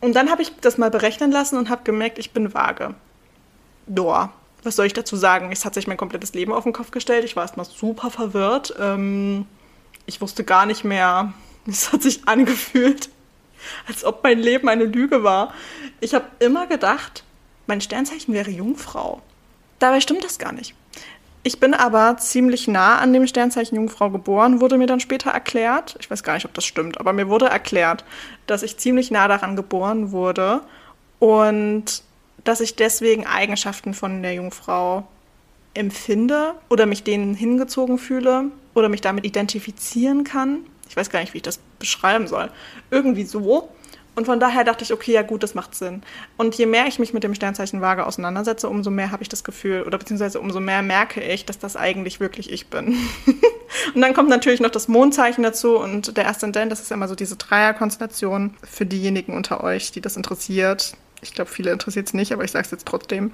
Und 0.01 0.13
dann 0.13 0.31
habe 0.31 0.41
ich 0.41 0.51
das 0.59 0.77
mal 0.77 0.89
berechnen 0.89 1.31
lassen 1.31 1.57
und 1.57 1.69
habe 1.69 1.83
gemerkt, 1.83 2.17
ich 2.17 2.31
bin 2.31 2.53
vage. 2.53 2.95
Doa. 3.87 4.33
Was 4.63 4.75
soll 4.75 4.85
ich 4.85 4.93
dazu 4.93 5.15
sagen? 5.15 5.51
Es 5.51 5.65
hat 5.65 5.73
sich 5.73 5.87
mein 5.87 5.97
komplettes 5.97 6.33
Leben 6.33 6.53
auf 6.53 6.63
den 6.63 6.73
Kopf 6.73 6.91
gestellt. 6.91 7.23
Ich 7.23 7.35
war 7.35 7.43
erstmal 7.43 7.65
super 7.65 8.11
verwirrt. 8.11 8.75
Ähm, 8.79 9.45
ich 10.05 10.21
wusste 10.21 10.43
gar 10.43 10.65
nicht 10.65 10.83
mehr. 10.83 11.33
Es 11.67 11.93
hat 11.93 12.01
sich 12.01 12.27
angefühlt, 12.27 13.09
als 13.87 14.03
ob 14.03 14.23
mein 14.23 14.39
Leben 14.39 14.67
eine 14.67 14.85
Lüge 14.85 15.23
war. 15.23 15.53
Ich 15.99 16.15
habe 16.15 16.25
immer 16.39 16.65
gedacht, 16.65 17.23
mein 17.67 17.81
Sternzeichen 17.81 18.33
wäre 18.33 18.49
Jungfrau. 18.49 19.21
Dabei 19.77 20.01
stimmt 20.01 20.23
das 20.23 20.39
gar 20.39 20.53
nicht. 20.53 20.73
Ich 21.43 21.59
bin 21.59 21.73
aber 21.73 22.17
ziemlich 22.17 22.67
nah 22.67 22.99
an 22.99 23.13
dem 23.13 23.25
Sternzeichen 23.25 23.75
Jungfrau 23.75 24.11
geboren, 24.11 24.61
wurde 24.61 24.77
mir 24.77 24.85
dann 24.85 24.99
später 24.99 25.31
erklärt. 25.31 25.95
Ich 25.99 26.11
weiß 26.11 26.21
gar 26.23 26.35
nicht, 26.35 26.45
ob 26.45 26.53
das 26.53 26.65
stimmt, 26.65 26.99
aber 26.99 27.13
mir 27.13 27.29
wurde 27.29 27.47
erklärt, 27.47 28.05
dass 28.45 28.61
ich 28.61 28.77
ziemlich 28.77 29.09
nah 29.09 29.27
daran 29.27 29.55
geboren 29.55 30.11
wurde 30.11 30.61
und 31.17 32.03
dass 32.43 32.61
ich 32.61 32.75
deswegen 32.75 33.25
Eigenschaften 33.25 33.93
von 33.93 34.21
der 34.21 34.35
Jungfrau 34.35 35.07
empfinde 35.73 36.53
oder 36.69 36.85
mich 36.85 37.03
denen 37.03 37.33
hingezogen 37.33 37.97
fühle 37.97 38.45
oder 38.73 38.89
mich 38.89 39.01
damit 39.01 39.25
identifizieren 39.25 40.23
kann. 40.23 40.59
Ich 40.89 40.97
weiß 40.97 41.09
gar 41.09 41.21
nicht, 41.21 41.33
wie 41.33 41.37
ich 41.37 41.43
das 41.43 41.59
beschreiben 41.79 42.27
soll. 42.27 42.51
Irgendwie 42.91 43.23
so. 43.23 43.69
Und 44.13 44.25
von 44.25 44.39
daher 44.41 44.65
dachte 44.65 44.83
ich, 44.83 44.91
okay, 44.91 45.13
ja 45.13 45.21
gut, 45.21 45.41
das 45.41 45.55
macht 45.55 45.73
Sinn. 45.73 46.01
Und 46.35 46.55
je 46.55 46.65
mehr 46.65 46.85
ich 46.87 46.99
mich 46.99 47.13
mit 47.13 47.23
dem 47.23 47.33
Sternzeichen 47.33 47.79
Waage 47.79 48.05
auseinandersetze, 48.05 48.67
umso 48.67 48.91
mehr 48.91 49.11
habe 49.11 49.23
ich 49.23 49.29
das 49.29 49.43
Gefühl, 49.43 49.83
oder 49.83 49.97
beziehungsweise 49.97 50.41
umso 50.41 50.59
mehr 50.59 50.81
merke 50.81 51.21
ich, 51.21 51.45
dass 51.45 51.59
das 51.59 51.77
eigentlich 51.77 52.19
wirklich 52.19 52.51
ich 52.51 52.67
bin. 52.67 52.97
und 53.95 54.01
dann 54.01 54.13
kommt 54.13 54.29
natürlich 54.29 54.59
noch 54.59 54.69
das 54.69 54.89
Mondzeichen 54.89 55.43
dazu 55.43 55.77
und 55.77 56.17
der 56.17 56.27
Aszendent, 56.27 56.71
das 56.71 56.81
ist 56.81 56.91
immer 56.91 57.07
so 57.07 57.15
diese 57.15 57.37
Dreierkonstellation 57.37 58.55
für 58.63 58.85
diejenigen 58.85 59.33
unter 59.33 59.63
euch, 59.63 59.91
die 59.91 60.01
das 60.01 60.17
interessiert. 60.17 60.93
Ich 61.21 61.33
glaube, 61.33 61.49
viele 61.49 61.71
interessiert 61.71 62.07
es 62.07 62.13
nicht, 62.13 62.33
aber 62.33 62.43
ich 62.43 62.51
sage 62.51 62.65
es 62.65 62.71
jetzt 62.71 62.87
trotzdem. 62.87 63.31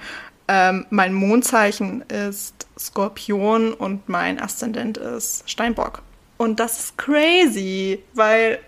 Ähm, 0.47 0.85
mein 0.91 1.13
Mondzeichen 1.13 2.01
ist 2.01 2.67
Skorpion 2.77 3.73
und 3.73 4.07
mein 4.09 4.39
Aszendent 4.39 4.97
ist 4.97 5.49
Steinbock. 5.49 6.03
Und 6.37 6.59
das 6.59 6.79
ist 6.79 6.97
crazy, 6.97 8.03
weil 8.13 8.59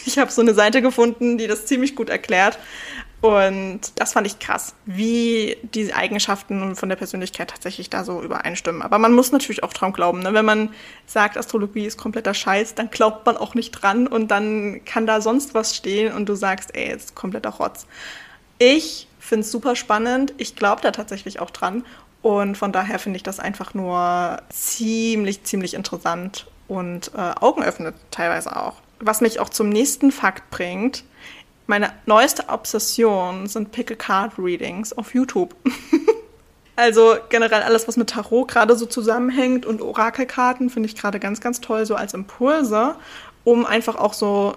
ich 0.06 0.18
habe 0.18 0.30
so 0.30 0.42
eine 0.42 0.54
Seite 0.54 0.82
gefunden, 0.82 1.38
die 1.38 1.46
das 1.46 1.66
ziemlich 1.66 1.96
gut 1.96 2.10
erklärt. 2.10 2.58
Und 3.20 3.80
das 3.96 4.14
fand 4.14 4.26
ich 4.26 4.38
krass, 4.38 4.74
wie 4.86 5.58
die 5.74 5.92
Eigenschaften 5.92 6.74
von 6.74 6.88
der 6.88 6.96
Persönlichkeit 6.96 7.50
tatsächlich 7.50 7.90
da 7.90 8.02
so 8.02 8.22
übereinstimmen. 8.22 8.80
Aber 8.80 8.98
man 8.98 9.12
muss 9.12 9.30
natürlich 9.30 9.62
auch 9.62 9.74
dran 9.74 9.92
glauben. 9.92 10.20
Ne? 10.20 10.32
Wenn 10.32 10.46
man 10.46 10.70
sagt, 11.06 11.36
Astrologie 11.36 11.84
ist 11.84 11.98
kompletter 11.98 12.32
Scheiß, 12.32 12.74
dann 12.74 12.88
glaubt 12.88 13.26
man 13.26 13.36
auch 13.36 13.54
nicht 13.54 13.72
dran 13.72 14.06
und 14.06 14.30
dann 14.30 14.86
kann 14.86 15.06
da 15.06 15.20
sonst 15.20 15.52
was 15.52 15.76
stehen 15.76 16.14
und 16.14 16.30
du 16.30 16.34
sagst, 16.34 16.74
ey, 16.74 16.94
ist 16.94 17.14
kompletter 17.14 17.50
Rotz. 17.50 17.86
Ich 18.58 19.06
finde 19.18 19.42
es 19.42 19.52
super 19.52 19.76
spannend. 19.76 20.32
Ich 20.38 20.56
glaube 20.56 20.80
da 20.80 20.90
tatsächlich 20.90 21.40
auch 21.40 21.50
dran. 21.50 21.84
Und 22.22 22.56
von 22.56 22.72
daher 22.72 22.98
finde 22.98 23.18
ich 23.18 23.22
das 23.22 23.38
einfach 23.38 23.74
nur 23.74 24.38
ziemlich, 24.50 25.44
ziemlich 25.44 25.74
interessant 25.74 26.46
und 26.68 27.12
äh, 27.14 27.32
Augen 27.40 27.62
öffnet 27.62 27.94
teilweise 28.10 28.56
auch. 28.56 28.74
Was 29.00 29.20
mich 29.20 29.40
auch 29.40 29.48
zum 29.48 29.68
nächsten 29.68 30.12
Fakt 30.12 30.50
bringt, 30.50 31.04
meine 31.66 31.92
neueste 32.04 32.48
Obsession 32.48 33.46
sind 33.46 33.72
Pick 33.72 33.92
a 33.92 33.94
Card 33.94 34.32
Readings 34.38 34.92
auf 34.92 35.14
YouTube. 35.14 35.54
also 36.76 37.16
generell 37.28 37.62
alles, 37.62 37.86
was 37.86 37.96
mit 37.96 38.10
Tarot 38.10 38.48
gerade 38.48 38.76
so 38.76 38.86
zusammenhängt 38.86 39.66
und 39.66 39.80
Orakelkarten 39.80 40.68
finde 40.68 40.88
ich 40.88 40.96
gerade 40.96 41.20
ganz, 41.20 41.40
ganz 41.40 41.60
toll, 41.60 41.86
so 41.86 41.94
als 41.94 42.12
Impulse, 42.12 42.96
um 43.44 43.64
einfach 43.66 43.96
auch 43.96 44.14
so 44.14 44.56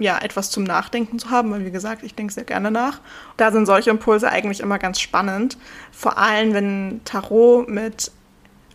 ja, 0.00 0.18
etwas 0.18 0.50
zum 0.50 0.64
Nachdenken 0.64 1.18
zu 1.18 1.30
haben, 1.30 1.52
weil 1.52 1.64
wie 1.64 1.70
gesagt, 1.70 2.02
ich 2.02 2.14
denke 2.14 2.32
sehr 2.32 2.44
gerne 2.44 2.70
nach. 2.70 3.00
Da 3.36 3.52
sind 3.52 3.66
solche 3.66 3.90
Impulse 3.90 4.28
eigentlich 4.28 4.60
immer 4.60 4.78
ganz 4.78 5.00
spannend, 5.00 5.56
vor 5.92 6.18
allem 6.18 6.54
wenn 6.54 7.00
Tarot 7.04 7.68
mit 7.68 8.10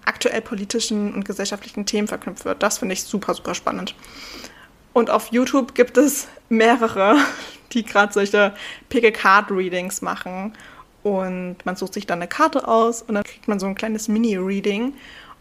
aktuell 0.05 0.41
politischen 0.41 1.13
und 1.13 1.25
gesellschaftlichen 1.25 1.85
Themen 1.85 2.07
verknüpft 2.07 2.45
wird. 2.45 2.63
Das 2.63 2.77
finde 2.77 2.93
ich 2.93 3.03
super, 3.03 3.33
super 3.33 3.53
spannend. 3.53 3.93
Und 4.93 5.09
auf 5.09 5.31
YouTube 5.31 5.75
gibt 5.75 5.97
es 5.97 6.27
mehrere, 6.49 7.17
die 7.73 7.83
gerade 7.83 8.13
solche 8.13 8.53
Pick-a-Card-Readings 8.89 10.01
machen. 10.01 10.53
Und 11.03 11.57
man 11.65 11.75
sucht 11.75 11.93
sich 11.93 12.05
dann 12.05 12.19
eine 12.19 12.27
Karte 12.27 12.67
aus 12.67 13.01
und 13.01 13.15
dann 13.15 13.23
kriegt 13.23 13.47
man 13.47 13.59
so 13.59 13.67
ein 13.67 13.75
kleines 13.75 14.07
Mini-Reading. 14.07 14.93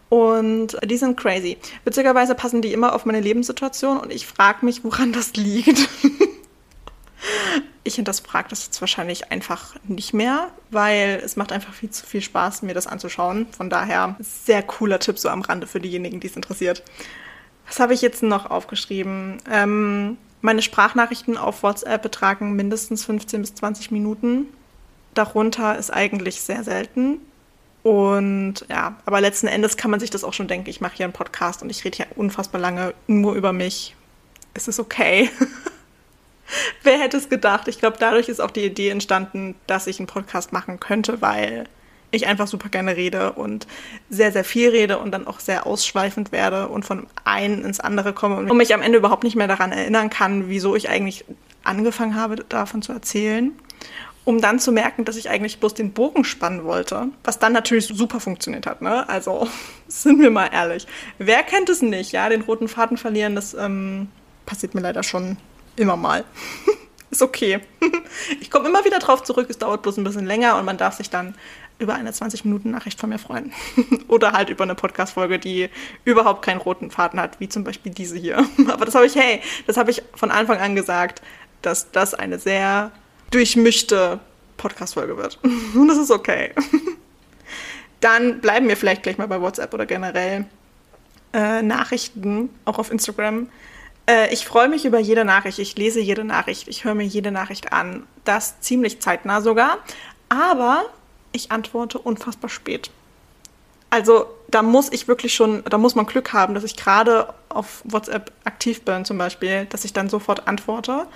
Und 0.08 0.76
die 0.84 0.96
sind 0.96 1.16
crazy. 1.16 1.56
Witzigerweise 1.84 2.34
passen 2.34 2.62
die 2.62 2.72
immer 2.72 2.94
auf 2.94 3.06
meine 3.06 3.20
Lebenssituation 3.20 3.98
und 3.98 4.12
ich 4.12 4.26
frage 4.26 4.64
mich, 4.64 4.84
woran 4.84 5.12
das 5.12 5.34
liegt. 5.34 5.88
ich 7.82 7.96
hinterfrage 7.96 8.48
das 8.48 8.66
jetzt 8.66 8.80
wahrscheinlich 8.80 9.30
einfach 9.32 9.74
nicht 9.84 10.12
mehr, 10.14 10.50
weil 10.70 11.20
es 11.24 11.36
macht 11.36 11.52
einfach 11.52 11.72
viel 11.72 11.90
zu 11.90 12.06
viel 12.06 12.20
Spaß, 12.20 12.62
mir 12.62 12.74
das 12.74 12.86
anzuschauen. 12.86 13.46
Von 13.56 13.70
daher 13.70 14.16
sehr 14.20 14.62
cooler 14.62 15.00
Tipp 15.00 15.18
so 15.18 15.28
am 15.28 15.42
Rande 15.42 15.66
für 15.66 15.80
diejenigen, 15.80 16.20
die 16.20 16.26
es 16.26 16.36
interessiert. 16.36 16.82
Was 17.66 17.80
habe 17.80 17.94
ich 17.94 18.02
jetzt 18.02 18.22
noch 18.22 18.50
aufgeschrieben? 18.50 19.38
Ähm, 19.50 20.16
meine 20.40 20.62
Sprachnachrichten 20.62 21.36
auf 21.36 21.62
WhatsApp 21.62 22.02
betragen 22.02 22.54
mindestens 22.54 23.04
15 23.04 23.40
bis 23.40 23.54
20 23.56 23.90
Minuten. 23.90 24.46
Darunter 25.14 25.76
ist 25.76 25.92
eigentlich 25.92 26.40
sehr 26.40 26.62
selten. 26.62 27.18
Und 27.82 28.66
ja, 28.68 28.96
aber 29.06 29.20
letzten 29.20 29.46
Endes 29.46 29.76
kann 29.76 29.90
man 29.90 30.00
sich 30.00 30.10
das 30.10 30.24
auch 30.24 30.32
schon 30.32 30.48
denken. 30.48 30.70
Ich 30.70 30.80
mache 30.80 30.96
hier 30.96 31.06
einen 31.06 31.12
Podcast 31.12 31.62
und 31.62 31.70
ich 31.70 31.84
rede 31.84 31.96
hier 31.96 32.06
unfassbar 32.16 32.60
lange 32.60 32.94
nur 33.06 33.34
über 33.34 33.52
mich. 33.52 33.94
Es 34.54 34.68
ist 34.68 34.80
okay. 34.80 35.30
Wer 36.82 36.98
hätte 36.98 37.16
es 37.16 37.28
gedacht? 37.28 37.68
Ich 37.68 37.78
glaube, 37.78 37.96
dadurch 37.98 38.28
ist 38.28 38.40
auch 38.40 38.50
die 38.50 38.64
Idee 38.64 38.90
entstanden, 38.90 39.54
dass 39.66 39.86
ich 39.86 39.98
einen 39.98 40.06
Podcast 40.06 40.52
machen 40.52 40.80
könnte, 40.80 41.20
weil 41.20 41.68
ich 42.16 42.26
einfach 42.26 42.46
super 42.46 42.68
gerne 42.68 42.96
rede 42.96 43.32
und 43.32 43.66
sehr, 44.10 44.32
sehr 44.32 44.44
viel 44.44 44.70
rede 44.70 44.98
und 44.98 45.10
dann 45.12 45.26
auch 45.26 45.40
sehr 45.40 45.66
ausschweifend 45.66 46.32
werde 46.32 46.68
und 46.68 46.84
von 46.84 47.06
einem 47.24 47.64
ins 47.64 47.80
andere 47.80 48.12
komme 48.12 48.36
und 48.36 48.56
mich 48.56 48.74
am 48.74 48.82
Ende 48.82 48.98
überhaupt 48.98 49.24
nicht 49.24 49.36
mehr 49.36 49.48
daran 49.48 49.72
erinnern 49.72 50.10
kann, 50.10 50.48
wieso 50.48 50.76
ich 50.76 50.88
eigentlich 50.88 51.24
angefangen 51.64 52.14
habe, 52.14 52.36
davon 52.48 52.82
zu 52.82 52.92
erzählen, 52.92 53.52
um 54.24 54.40
dann 54.40 54.58
zu 54.58 54.72
merken, 54.72 55.04
dass 55.04 55.16
ich 55.16 55.30
eigentlich 55.30 55.60
bloß 55.60 55.74
den 55.74 55.92
Bogen 55.92 56.24
spannen 56.24 56.64
wollte, 56.64 57.08
was 57.22 57.38
dann 57.38 57.52
natürlich 57.52 57.86
super 57.86 58.20
funktioniert 58.20 58.66
hat. 58.66 58.82
Ne? 58.82 59.08
Also 59.08 59.48
sind 59.88 60.20
wir 60.20 60.30
mal 60.30 60.48
ehrlich. 60.52 60.86
Wer 61.18 61.42
kennt 61.42 61.68
es 61.68 61.82
nicht? 61.82 62.12
Ja, 62.12 62.28
den 62.28 62.42
roten 62.42 62.68
Faden 62.68 62.96
verlieren, 62.96 63.34
das 63.34 63.54
ähm, 63.54 64.08
passiert 64.44 64.74
mir 64.74 64.80
leider 64.80 65.02
schon 65.02 65.36
immer 65.76 65.96
mal. 65.96 66.24
ist 67.10 67.22
okay. 67.22 67.60
ich 68.40 68.50
komme 68.50 68.68
immer 68.68 68.84
wieder 68.84 68.98
drauf 68.98 69.22
zurück, 69.22 69.46
es 69.48 69.58
dauert 69.58 69.82
bloß 69.82 69.96
ein 69.96 70.04
bisschen 70.04 70.26
länger 70.26 70.58
und 70.58 70.64
man 70.64 70.76
darf 70.76 70.96
sich 70.96 71.10
dann 71.10 71.34
über 71.78 71.94
eine 71.94 72.10
20-Minuten-Nachricht 72.10 72.98
von 72.98 73.10
mir 73.10 73.18
freuen. 73.18 73.52
Oder 74.08 74.32
halt 74.32 74.50
über 74.50 74.64
eine 74.64 74.74
Podcast-Folge, 74.74 75.38
die 75.38 75.68
überhaupt 76.04 76.42
keinen 76.42 76.60
roten 76.60 76.90
Faden 76.90 77.20
hat, 77.20 77.38
wie 77.40 77.48
zum 77.48 77.64
Beispiel 77.64 77.92
diese 77.92 78.16
hier. 78.16 78.38
Aber 78.68 78.84
das 78.84 78.94
habe 78.94 79.06
ich, 79.06 79.14
hey, 79.14 79.40
das 79.66 79.76
habe 79.76 79.90
ich 79.90 80.02
von 80.14 80.30
Anfang 80.30 80.58
an 80.58 80.74
gesagt, 80.74 81.22
dass 81.62 81.90
das 81.90 82.14
eine 82.14 82.38
sehr 82.38 82.92
durchmischte 83.30 84.20
Podcast-Folge 84.56 85.16
wird. 85.16 85.38
Und 85.74 85.88
das 85.88 85.98
ist 85.98 86.10
okay. 86.10 86.52
Dann 88.00 88.40
bleiben 88.40 88.68
wir 88.68 88.76
vielleicht 88.76 89.02
gleich 89.02 89.18
mal 89.18 89.28
bei 89.28 89.40
WhatsApp 89.40 89.72
oder 89.74 89.86
generell 89.86 90.46
äh, 91.32 91.62
Nachrichten, 91.62 92.50
auch 92.64 92.78
auf 92.78 92.90
Instagram. 92.90 93.48
Äh, 94.06 94.32
ich 94.32 94.46
freue 94.46 94.68
mich 94.68 94.84
über 94.84 94.98
jede 94.98 95.24
Nachricht. 95.24 95.58
Ich 95.58 95.76
lese 95.76 96.00
jede 96.00 96.24
Nachricht. 96.24 96.68
Ich 96.68 96.84
höre 96.84 96.94
mir 96.94 97.04
jede 97.04 97.30
Nachricht 97.30 97.72
an. 97.72 98.06
Das 98.24 98.60
ziemlich 98.60 99.00
zeitnah 99.00 99.40
sogar. 99.40 99.78
Aber 100.28 100.86
ich 101.36 101.52
antworte 101.52 101.98
unfassbar 101.98 102.50
spät. 102.50 102.90
Also 103.90 104.26
da 104.48 104.62
muss 104.62 104.92
ich 104.92 105.08
wirklich 105.08 105.34
schon, 105.34 105.62
da 105.64 105.78
muss 105.78 105.94
man 105.94 106.06
Glück 106.06 106.32
haben, 106.32 106.54
dass 106.54 106.64
ich 106.64 106.76
gerade 106.76 107.32
auf 107.48 107.82
WhatsApp 107.84 108.32
aktiv 108.44 108.82
bin 108.82 109.04
zum 109.04 109.18
Beispiel, 109.18 109.66
dass 109.66 109.84
ich 109.84 109.92
dann 109.92 110.08
sofort 110.08 110.48
antworte. 110.48 111.06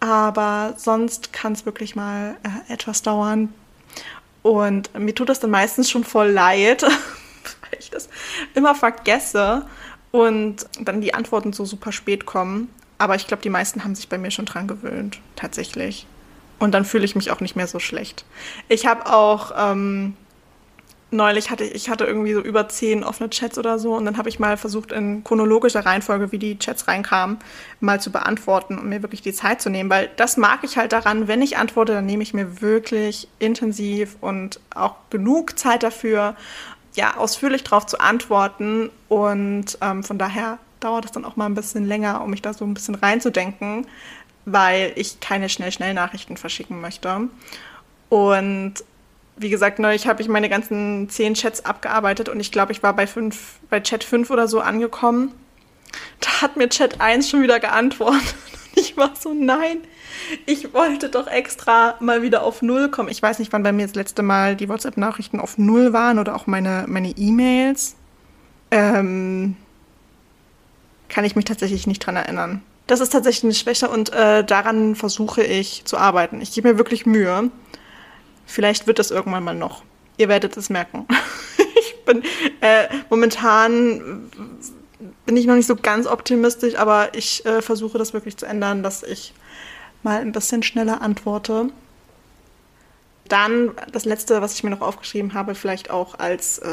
Aber 0.00 0.74
sonst 0.76 1.32
kann 1.32 1.52
es 1.52 1.66
wirklich 1.66 1.96
mal 1.96 2.36
äh, 2.42 2.72
etwas 2.72 3.02
dauern. 3.02 3.52
Und 4.42 4.96
mir 4.98 5.14
tut 5.14 5.28
das 5.28 5.40
dann 5.40 5.50
meistens 5.50 5.90
schon 5.90 6.04
voll 6.04 6.28
leid, 6.28 6.82
weil 6.82 7.78
ich 7.78 7.90
das 7.90 8.08
immer 8.54 8.74
vergesse 8.74 9.66
und 10.10 10.66
dann 10.80 11.00
die 11.00 11.14
Antworten 11.14 11.52
so 11.52 11.64
super 11.64 11.92
spät 11.92 12.26
kommen. 12.26 12.68
Aber 12.98 13.16
ich 13.16 13.26
glaube, 13.26 13.42
die 13.42 13.50
meisten 13.50 13.82
haben 13.82 13.94
sich 13.94 14.08
bei 14.08 14.18
mir 14.18 14.30
schon 14.30 14.44
dran 14.44 14.68
gewöhnt, 14.68 15.18
tatsächlich. 15.36 16.06
Und 16.58 16.72
dann 16.72 16.84
fühle 16.84 17.04
ich 17.04 17.16
mich 17.16 17.30
auch 17.30 17.40
nicht 17.40 17.56
mehr 17.56 17.66
so 17.66 17.78
schlecht. 17.78 18.24
Ich 18.68 18.86
habe 18.86 19.06
auch 19.12 19.52
ähm, 19.56 20.16
neulich 21.10 21.50
hatte 21.50 21.64
ich 21.64 21.88
hatte 21.88 22.04
irgendwie 22.04 22.34
so 22.34 22.40
über 22.40 22.68
zehn 22.68 23.04
offene 23.04 23.30
Chats 23.30 23.58
oder 23.58 23.78
so 23.78 23.94
und 23.94 24.04
dann 24.04 24.18
habe 24.18 24.28
ich 24.28 24.38
mal 24.38 24.56
versucht 24.56 24.92
in 24.92 25.24
chronologischer 25.24 25.86
Reihenfolge, 25.86 26.32
wie 26.32 26.38
die 26.38 26.58
Chats 26.58 26.88
reinkamen, 26.88 27.38
mal 27.80 28.00
zu 28.00 28.10
beantworten 28.10 28.78
und 28.78 28.88
mir 28.88 29.02
wirklich 29.02 29.22
die 29.22 29.32
Zeit 29.32 29.62
zu 29.62 29.70
nehmen, 29.70 29.90
weil 29.90 30.10
das 30.16 30.36
mag 30.36 30.60
ich 30.62 30.76
halt 30.76 30.92
daran, 30.92 31.28
wenn 31.28 31.40
ich 31.40 31.56
antworte, 31.56 31.92
dann 31.92 32.06
nehme 32.06 32.22
ich 32.22 32.34
mir 32.34 32.60
wirklich 32.60 33.28
intensiv 33.38 34.16
und 34.20 34.60
auch 34.74 34.96
genug 35.10 35.58
Zeit 35.58 35.82
dafür, 35.82 36.34
ja 36.94 37.16
ausführlich 37.16 37.64
darauf 37.64 37.86
zu 37.86 38.00
antworten. 38.00 38.90
Und 39.08 39.78
ähm, 39.80 40.02
von 40.02 40.18
daher 40.18 40.58
dauert 40.80 41.04
es 41.06 41.12
dann 41.12 41.24
auch 41.24 41.36
mal 41.36 41.46
ein 41.46 41.54
bisschen 41.54 41.86
länger, 41.86 42.22
um 42.22 42.30
mich 42.30 42.42
da 42.42 42.52
so 42.52 42.64
ein 42.64 42.74
bisschen 42.74 42.94
reinzudenken, 42.94 43.86
weil 44.44 44.92
ich 44.96 45.20
keine 45.20 45.48
Schnell-Schnell-Nachrichten 45.48 46.36
verschicken 46.36 46.80
möchte. 46.80 47.28
Und 48.08 48.74
wie 49.36 49.50
gesagt, 49.50 49.78
neulich 49.78 50.06
habe 50.06 50.22
ich 50.22 50.28
meine 50.28 50.48
ganzen 50.48 51.08
zehn 51.08 51.34
Chats 51.34 51.64
abgearbeitet 51.64 52.28
und 52.28 52.38
ich 52.40 52.52
glaube, 52.52 52.72
ich 52.72 52.82
war 52.82 52.94
bei, 52.94 53.06
fünf, 53.06 53.58
bei 53.68 53.80
Chat 53.80 54.04
5 54.04 54.30
oder 54.30 54.46
so 54.46 54.60
angekommen. 54.60 55.32
Da 56.20 56.42
hat 56.42 56.56
mir 56.56 56.68
Chat 56.68 57.00
1 57.00 57.28
schon 57.28 57.42
wieder 57.42 57.60
geantwortet. 57.60 58.22
Und 58.76 58.80
ich 58.80 58.96
war 58.96 59.12
so, 59.14 59.32
nein, 59.32 59.78
ich 60.46 60.74
wollte 60.74 61.08
doch 61.08 61.28
extra 61.28 61.94
mal 62.00 62.22
wieder 62.22 62.42
auf 62.42 62.62
Null 62.62 62.90
kommen. 62.90 63.08
Ich 63.08 63.22
weiß 63.22 63.38
nicht, 63.38 63.52
wann 63.52 63.62
bei 63.62 63.70
mir 63.70 63.86
das 63.86 63.94
letzte 63.94 64.22
Mal 64.22 64.56
die 64.56 64.68
WhatsApp-Nachrichten 64.68 65.38
auf 65.38 65.58
Null 65.58 65.92
waren 65.92 66.18
oder 66.18 66.34
auch 66.34 66.48
meine 66.48 66.84
meine 66.88 67.10
E-Mails. 67.10 67.94
Ähm, 68.72 69.56
kann 71.08 71.24
ich 71.24 71.36
mich 71.36 71.44
tatsächlich 71.44 71.86
nicht 71.86 72.04
dran 72.04 72.16
erinnern. 72.16 72.62
Das 72.86 73.00
ist 73.00 73.10
tatsächlich 73.10 73.44
eine 73.44 73.54
Schwäche 73.54 73.88
und 73.88 74.12
äh, 74.12 74.44
daran 74.44 74.94
versuche 74.94 75.42
ich 75.42 75.84
zu 75.84 75.96
arbeiten. 75.96 76.40
Ich 76.40 76.52
gebe 76.52 76.72
mir 76.72 76.78
wirklich 76.78 77.06
Mühe. 77.06 77.50
Vielleicht 78.46 78.86
wird 78.86 78.98
das 78.98 79.10
irgendwann 79.10 79.44
mal 79.44 79.54
noch. 79.54 79.82
Ihr 80.18 80.28
werdet 80.28 80.56
es 80.56 80.68
merken. 80.68 81.06
ich 81.76 82.04
bin 82.04 82.22
äh, 82.60 82.88
momentan 83.08 84.30
bin 85.26 85.36
ich 85.36 85.46
noch 85.46 85.54
nicht 85.54 85.66
so 85.66 85.76
ganz 85.76 86.06
optimistisch, 86.06 86.76
aber 86.76 87.14
ich 87.14 87.44
äh, 87.46 87.62
versuche 87.62 87.98
das 87.98 88.12
wirklich 88.12 88.36
zu 88.36 88.46
ändern, 88.46 88.82
dass 88.82 89.02
ich 89.02 89.32
mal 90.02 90.20
ein 90.20 90.32
bisschen 90.32 90.62
schneller 90.62 91.00
antworte. 91.00 91.70
Dann 93.28 93.72
das 93.90 94.04
letzte, 94.04 94.42
was 94.42 94.54
ich 94.54 94.62
mir 94.62 94.70
noch 94.70 94.82
aufgeschrieben 94.82 95.32
habe, 95.32 95.54
vielleicht 95.54 95.90
auch 95.90 96.18
als 96.18 96.58
äh, 96.58 96.68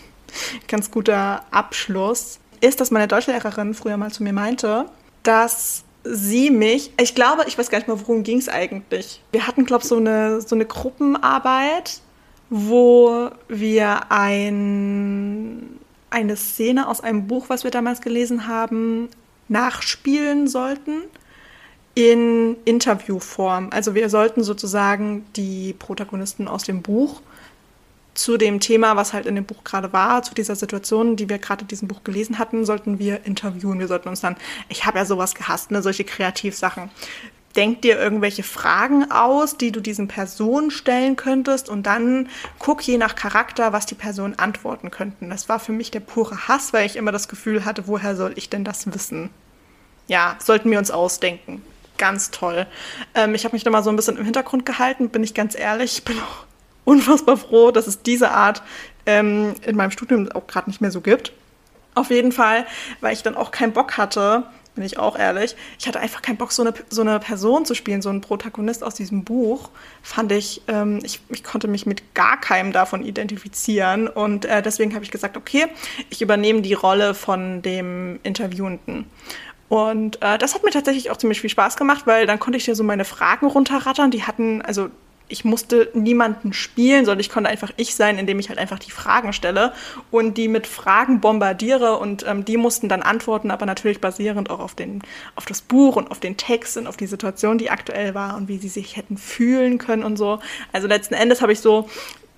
ganz 0.68 0.90
guter 0.90 1.44
Abschluss, 1.50 2.40
ist, 2.62 2.80
dass 2.80 2.90
meine 2.90 3.08
Deutschlehrerin 3.08 3.74
früher 3.74 3.98
mal 3.98 4.10
zu 4.10 4.22
mir 4.22 4.32
meinte, 4.32 4.86
dass 5.26 5.84
sie 6.04 6.50
mich, 6.50 6.92
ich 7.00 7.14
glaube, 7.14 7.44
ich 7.46 7.58
weiß 7.58 7.68
gar 7.70 7.78
nicht 7.78 7.88
mal, 7.88 7.98
worum 8.00 8.22
ging 8.22 8.38
es 8.38 8.48
eigentlich. 8.48 9.22
Wir 9.32 9.46
hatten, 9.46 9.64
glaube 9.64 9.82
ich, 9.82 9.88
so 9.88 9.96
eine, 9.96 10.40
so 10.40 10.54
eine 10.54 10.64
Gruppenarbeit, 10.64 12.00
wo 12.48 13.30
wir 13.48 14.12
ein, 14.12 15.78
eine 16.10 16.36
Szene 16.36 16.88
aus 16.88 17.00
einem 17.00 17.26
Buch, 17.26 17.46
was 17.48 17.64
wir 17.64 17.70
damals 17.70 18.00
gelesen 18.00 18.46
haben, 18.46 19.08
nachspielen 19.48 20.46
sollten 20.46 21.02
in 21.94 22.56
Interviewform. 22.64 23.70
Also 23.72 23.94
wir 23.94 24.08
sollten 24.10 24.44
sozusagen 24.44 25.24
die 25.34 25.72
Protagonisten 25.72 26.46
aus 26.46 26.62
dem 26.62 26.82
Buch 26.82 27.22
zu 28.16 28.36
dem 28.36 28.60
Thema, 28.60 28.96
was 28.96 29.12
halt 29.12 29.26
in 29.26 29.34
dem 29.34 29.44
Buch 29.44 29.64
gerade 29.64 29.92
war, 29.92 30.22
zu 30.22 30.34
dieser 30.34 30.56
Situation, 30.56 31.16
die 31.16 31.28
wir 31.28 31.38
gerade 31.38 31.62
in 31.62 31.68
diesem 31.68 31.88
Buch 31.88 32.02
gelesen 32.04 32.38
hatten, 32.38 32.64
sollten 32.64 32.98
wir 32.98 33.24
interviewen. 33.24 33.78
Wir 33.78 33.88
sollten 33.88 34.08
uns 34.08 34.20
dann, 34.20 34.36
ich 34.68 34.86
habe 34.86 34.98
ja 34.98 35.04
sowas 35.04 35.34
gehasst, 35.34 35.70
ne, 35.70 35.82
solche 35.82 36.04
Kreativsachen. 36.04 36.90
Denk 37.54 37.80
dir 37.82 37.98
irgendwelche 37.98 38.42
Fragen 38.42 39.10
aus, 39.10 39.56
die 39.56 39.72
du 39.72 39.80
diesen 39.80 40.08
Personen 40.08 40.70
stellen 40.70 41.16
könntest 41.16 41.70
und 41.70 41.84
dann 41.86 42.28
guck 42.58 42.82
je 42.86 42.98
nach 42.98 43.14
Charakter, 43.14 43.72
was 43.72 43.86
die 43.86 43.94
Personen 43.94 44.38
antworten 44.38 44.90
könnten. 44.90 45.30
Das 45.30 45.48
war 45.48 45.58
für 45.58 45.72
mich 45.72 45.90
der 45.90 46.00
pure 46.00 46.48
Hass, 46.48 46.74
weil 46.74 46.84
ich 46.84 46.96
immer 46.96 47.12
das 47.12 47.28
Gefühl 47.28 47.64
hatte, 47.64 47.86
woher 47.86 48.14
soll 48.14 48.34
ich 48.36 48.50
denn 48.50 48.64
das 48.64 48.92
wissen? 48.92 49.30
Ja, 50.06 50.36
sollten 50.38 50.70
wir 50.70 50.78
uns 50.78 50.90
ausdenken. 50.90 51.62
Ganz 51.96 52.30
toll. 52.30 52.66
Ähm, 53.14 53.34
ich 53.34 53.44
habe 53.44 53.56
mich 53.56 53.64
da 53.64 53.70
mal 53.70 53.82
so 53.82 53.88
ein 53.88 53.96
bisschen 53.96 54.18
im 54.18 54.24
Hintergrund 54.24 54.66
gehalten, 54.66 55.08
bin 55.08 55.24
ich 55.24 55.32
ganz 55.32 55.58
ehrlich. 55.58 55.98
Ich 55.98 56.04
bin 56.04 56.18
auch 56.18 56.44
unfassbar 56.86 57.36
froh, 57.36 57.70
dass 57.70 57.86
es 57.86 58.00
diese 58.00 58.30
Art 58.30 58.62
ähm, 59.04 59.54
in 59.66 59.76
meinem 59.76 59.90
Studium 59.90 60.30
auch 60.32 60.46
gerade 60.46 60.70
nicht 60.70 60.80
mehr 60.80 60.90
so 60.90 61.02
gibt. 61.02 61.32
Auf 61.94 62.10
jeden 62.10 62.32
Fall, 62.32 62.66
weil 63.00 63.12
ich 63.12 63.22
dann 63.22 63.36
auch 63.36 63.50
keinen 63.50 63.72
Bock 63.72 63.98
hatte, 63.98 64.44
bin 64.74 64.84
ich 64.84 64.98
auch 64.98 65.18
ehrlich, 65.18 65.56
ich 65.78 65.88
hatte 65.88 66.00
einfach 66.00 66.20
keinen 66.20 66.36
Bock, 66.36 66.52
so 66.52 66.62
eine, 66.62 66.74
so 66.90 67.00
eine 67.00 67.18
Person 67.18 67.64
zu 67.64 67.74
spielen, 67.74 68.02
so 68.02 68.10
einen 68.10 68.20
Protagonist 68.20 68.84
aus 68.84 68.94
diesem 68.94 69.24
Buch, 69.24 69.70
fand 70.02 70.30
ich, 70.32 70.62
ähm, 70.68 71.00
ich, 71.02 71.20
ich 71.30 71.42
konnte 71.42 71.66
mich 71.66 71.86
mit 71.86 72.14
gar 72.14 72.38
keinem 72.38 72.72
davon 72.72 73.02
identifizieren 73.02 74.06
und 74.06 74.44
äh, 74.44 74.62
deswegen 74.62 74.94
habe 74.94 75.04
ich 75.04 75.10
gesagt, 75.10 75.38
okay, 75.38 75.66
ich 76.10 76.20
übernehme 76.20 76.60
die 76.60 76.74
Rolle 76.74 77.14
von 77.14 77.62
dem 77.62 78.20
Interviewenden. 78.22 79.06
Und 79.68 80.22
äh, 80.22 80.38
das 80.38 80.54
hat 80.54 80.62
mir 80.62 80.70
tatsächlich 80.70 81.10
auch 81.10 81.16
ziemlich 81.16 81.40
viel 81.40 81.50
Spaß 81.50 81.76
gemacht, 81.76 82.06
weil 82.06 82.26
dann 82.26 82.38
konnte 82.38 82.58
ich 82.58 82.66
dir 82.66 82.76
so 82.76 82.84
meine 82.84 83.04
Fragen 83.04 83.46
runterrattern. 83.46 84.10
Die 84.12 84.22
hatten, 84.22 84.62
also 84.62 84.90
ich 85.28 85.44
musste 85.44 85.90
niemanden 85.94 86.52
spielen, 86.52 87.04
sondern 87.04 87.20
ich 87.20 87.30
konnte 87.30 87.50
einfach 87.50 87.72
ich 87.76 87.94
sein, 87.94 88.18
indem 88.18 88.38
ich 88.38 88.48
halt 88.48 88.58
einfach 88.58 88.78
die 88.78 88.90
Fragen 88.90 89.32
stelle 89.32 89.72
und 90.10 90.38
die 90.38 90.48
mit 90.48 90.66
Fragen 90.66 91.20
bombardiere 91.20 91.98
und 91.98 92.24
ähm, 92.26 92.44
die 92.44 92.56
mussten 92.56 92.88
dann 92.88 93.02
antworten, 93.02 93.50
aber 93.50 93.66
natürlich 93.66 94.00
basierend 94.00 94.50
auch 94.50 94.60
auf, 94.60 94.74
den, 94.74 95.02
auf 95.34 95.46
das 95.46 95.60
Buch 95.62 95.96
und 95.96 96.10
auf 96.10 96.20
den 96.20 96.36
Text 96.36 96.76
und 96.76 96.86
auf 96.86 96.96
die 96.96 97.06
Situation, 97.06 97.58
die 97.58 97.70
aktuell 97.70 98.14
war 98.14 98.36
und 98.36 98.48
wie 98.48 98.58
sie 98.58 98.68
sich 98.68 98.96
hätten 98.96 99.16
fühlen 99.16 99.78
können 99.78 100.04
und 100.04 100.16
so. 100.16 100.38
Also 100.72 100.86
letzten 100.86 101.14
Endes 101.14 101.42
habe 101.42 101.52
ich 101.52 101.60
so, 101.60 101.88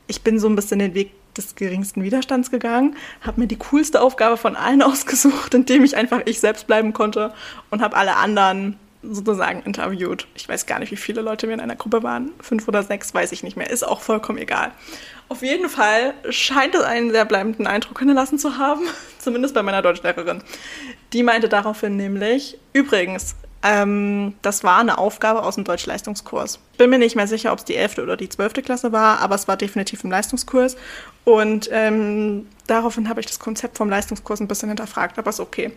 ich 0.07 0.23
bin 0.23 0.39
so 0.39 0.49
ein 0.49 0.57
bisschen 0.57 0.79
den 0.79 0.95
Weg 0.95 1.13
des 1.35 1.55
geringsten 1.55 2.03
Widerstands 2.03 2.51
gegangen, 2.51 2.97
habe 3.21 3.43
mir 3.43 3.47
die 3.47 3.57
coolste 3.57 4.01
Aufgabe 4.01 4.37
von 4.37 4.57
allen 4.57 4.83
ausgesucht, 4.83 5.55
indem 5.55 5.85
ich 5.85 5.97
einfach 5.97 6.23
ich 6.25 6.41
selbst 6.41 6.67
bleiben 6.67 6.93
konnte 6.93 7.33
und 7.71 7.83
habe 7.83 7.97
alle 7.97 8.17
anderen 8.17 8.79
sozusagen 9.11 9.63
interviewt. 9.63 10.27
Ich 10.35 10.49
weiß 10.49 10.67
gar 10.67 10.79
nicht, 10.79 10.91
wie 10.91 10.97
viele 10.97 11.21
Leute 11.21 11.47
wir 11.47 11.55
in 11.55 11.61
einer 11.61 11.77
Gruppe 11.77 12.03
waren. 12.03 12.33
Fünf 12.41 12.69
oder 12.69 12.83
sechs, 12.83 13.15
weiß 13.15 13.33
ich 13.33 13.43
nicht 13.43 13.57
mehr. 13.57 13.71
Ist 13.71 13.87
auch 13.87 14.01
vollkommen 14.01 14.39
egal. 14.39 14.73
Auf 15.29 15.43
jeden 15.43 15.69
Fall 15.69 16.15
scheint 16.31 16.75
es 16.75 16.83
einen 16.83 17.11
sehr 17.11 17.25
bleibenden 17.25 17.67
Eindruck 17.67 17.99
hinterlassen 17.99 18.39
zu 18.39 18.59
haben, 18.59 18.83
zumindest 19.19 19.55
bei 19.55 19.63
meiner 19.63 19.83
Deutschlehrerin. 19.83 20.43
Die 21.13 21.23
meinte 21.23 21.49
daraufhin 21.49 21.97
nämlich, 21.97 22.59
übrigens, 22.73 23.37
ähm, 23.63 24.35
das 24.41 24.63
war 24.63 24.79
eine 24.79 24.99
Aufgabe 24.99 25.43
aus 25.43 25.57
dem 25.57 25.65
Deutschleistungskurs. 25.65 26.61
Bin 26.77 26.91
mir 26.91 26.99
nicht 26.99 27.17
mehr 27.17 27.27
sicher, 27.27 27.53
ob 27.53 27.59
es 27.59 27.65
die 27.65 27.75
11. 27.75 27.99
oder 27.99 28.17
die 28.17 28.29
12. 28.29 28.55
Klasse 28.65 28.93
war, 28.93 29.21
aber 29.21 29.35
es 29.35 29.49
war 29.49 29.57
definitiv 29.57 30.05
im 30.05 30.11
Leistungskurs. 30.11 30.77
Und 31.25 31.69
ähm, 31.73 32.47
daraufhin 32.67 33.09
habe 33.09 33.21
ich 33.21 33.27
das 33.27 33.41
Konzept 33.41 33.77
vom 33.77 33.91
Leistungskurs 33.91 34.41
ein 34.41 34.49
bisschen 34.49 34.69
hinterfragt, 34.69 35.19
aber 35.19 35.31
ist 35.31 35.41
okay. 35.41 35.73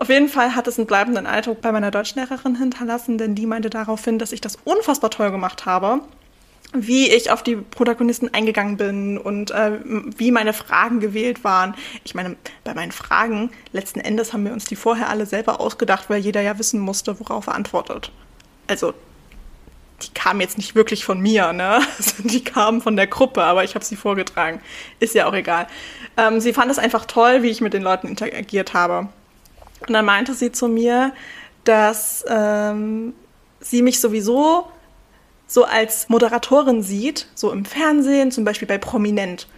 Auf 0.00 0.08
jeden 0.08 0.28
Fall 0.28 0.56
hat 0.56 0.66
es 0.66 0.78
einen 0.78 0.86
bleibenden 0.86 1.26
Eindruck 1.26 1.60
bei 1.60 1.70
meiner 1.72 1.90
Deutschlehrerin 1.90 2.56
hinterlassen, 2.56 3.18
denn 3.18 3.34
die 3.34 3.44
meinte 3.44 3.68
daraufhin, 3.68 4.18
dass 4.18 4.32
ich 4.32 4.40
das 4.40 4.56
unfassbar 4.64 5.10
toll 5.10 5.30
gemacht 5.30 5.66
habe 5.66 6.00
wie 6.72 7.10
ich 7.10 7.30
auf 7.30 7.42
die 7.42 7.56
Protagonisten 7.56 8.32
eingegangen 8.32 8.76
bin 8.76 9.18
und 9.18 9.50
äh, 9.50 9.80
wie 9.84 10.30
meine 10.30 10.52
Fragen 10.52 11.00
gewählt 11.00 11.42
waren. 11.42 11.74
Ich 12.04 12.14
meine, 12.14 12.36
bei 12.62 12.74
meinen 12.74 12.92
Fragen, 12.92 13.50
letzten 13.72 13.98
Endes 13.98 14.32
haben 14.32 14.44
wir 14.44 14.52
uns 14.52 14.66
die 14.66 14.76
vorher 14.76 15.08
alle 15.08 15.26
selber 15.26 15.60
ausgedacht, 15.60 16.08
weil 16.08 16.20
jeder 16.20 16.40
ja 16.42 16.58
wissen 16.58 16.78
musste, 16.78 17.18
worauf 17.18 17.48
er 17.48 17.54
antwortet. 17.54 18.12
Also, 18.68 18.94
die 20.02 20.14
kamen 20.14 20.40
jetzt 20.40 20.58
nicht 20.58 20.76
wirklich 20.76 21.04
von 21.04 21.18
mir, 21.18 21.52
ne? 21.52 21.80
die 22.18 22.44
kamen 22.44 22.80
von 22.80 22.94
der 22.94 23.08
Gruppe, 23.08 23.42
aber 23.42 23.64
ich 23.64 23.74
habe 23.74 23.84
sie 23.84 23.96
vorgetragen. 23.96 24.60
Ist 25.00 25.14
ja 25.16 25.26
auch 25.26 25.34
egal. 25.34 25.66
Ähm, 26.16 26.40
sie 26.40 26.52
fand 26.52 26.70
es 26.70 26.78
einfach 26.78 27.04
toll, 27.04 27.42
wie 27.42 27.48
ich 27.48 27.60
mit 27.60 27.74
den 27.74 27.82
Leuten 27.82 28.06
interagiert 28.06 28.74
habe. 28.74 29.08
Und 29.86 29.92
dann 29.92 30.04
meinte 30.04 30.34
sie 30.34 30.52
zu 30.52 30.68
mir, 30.68 31.12
dass 31.64 32.24
ähm, 32.28 33.14
sie 33.60 33.82
mich 33.82 34.00
sowieso 34.00 34.66
so 35.46 35.64
als 35.64 36.08
Moderatorin 36.08 36.82
sieht, 36.82 37.26
so 37.34 37.50
im 37.50 37.64
Fernsehen, 37.64 38.30
zum 38.30 38.44
Beispiel 38.44 38.68
bei 38.68 38.78
Prominent. 38.78 39.48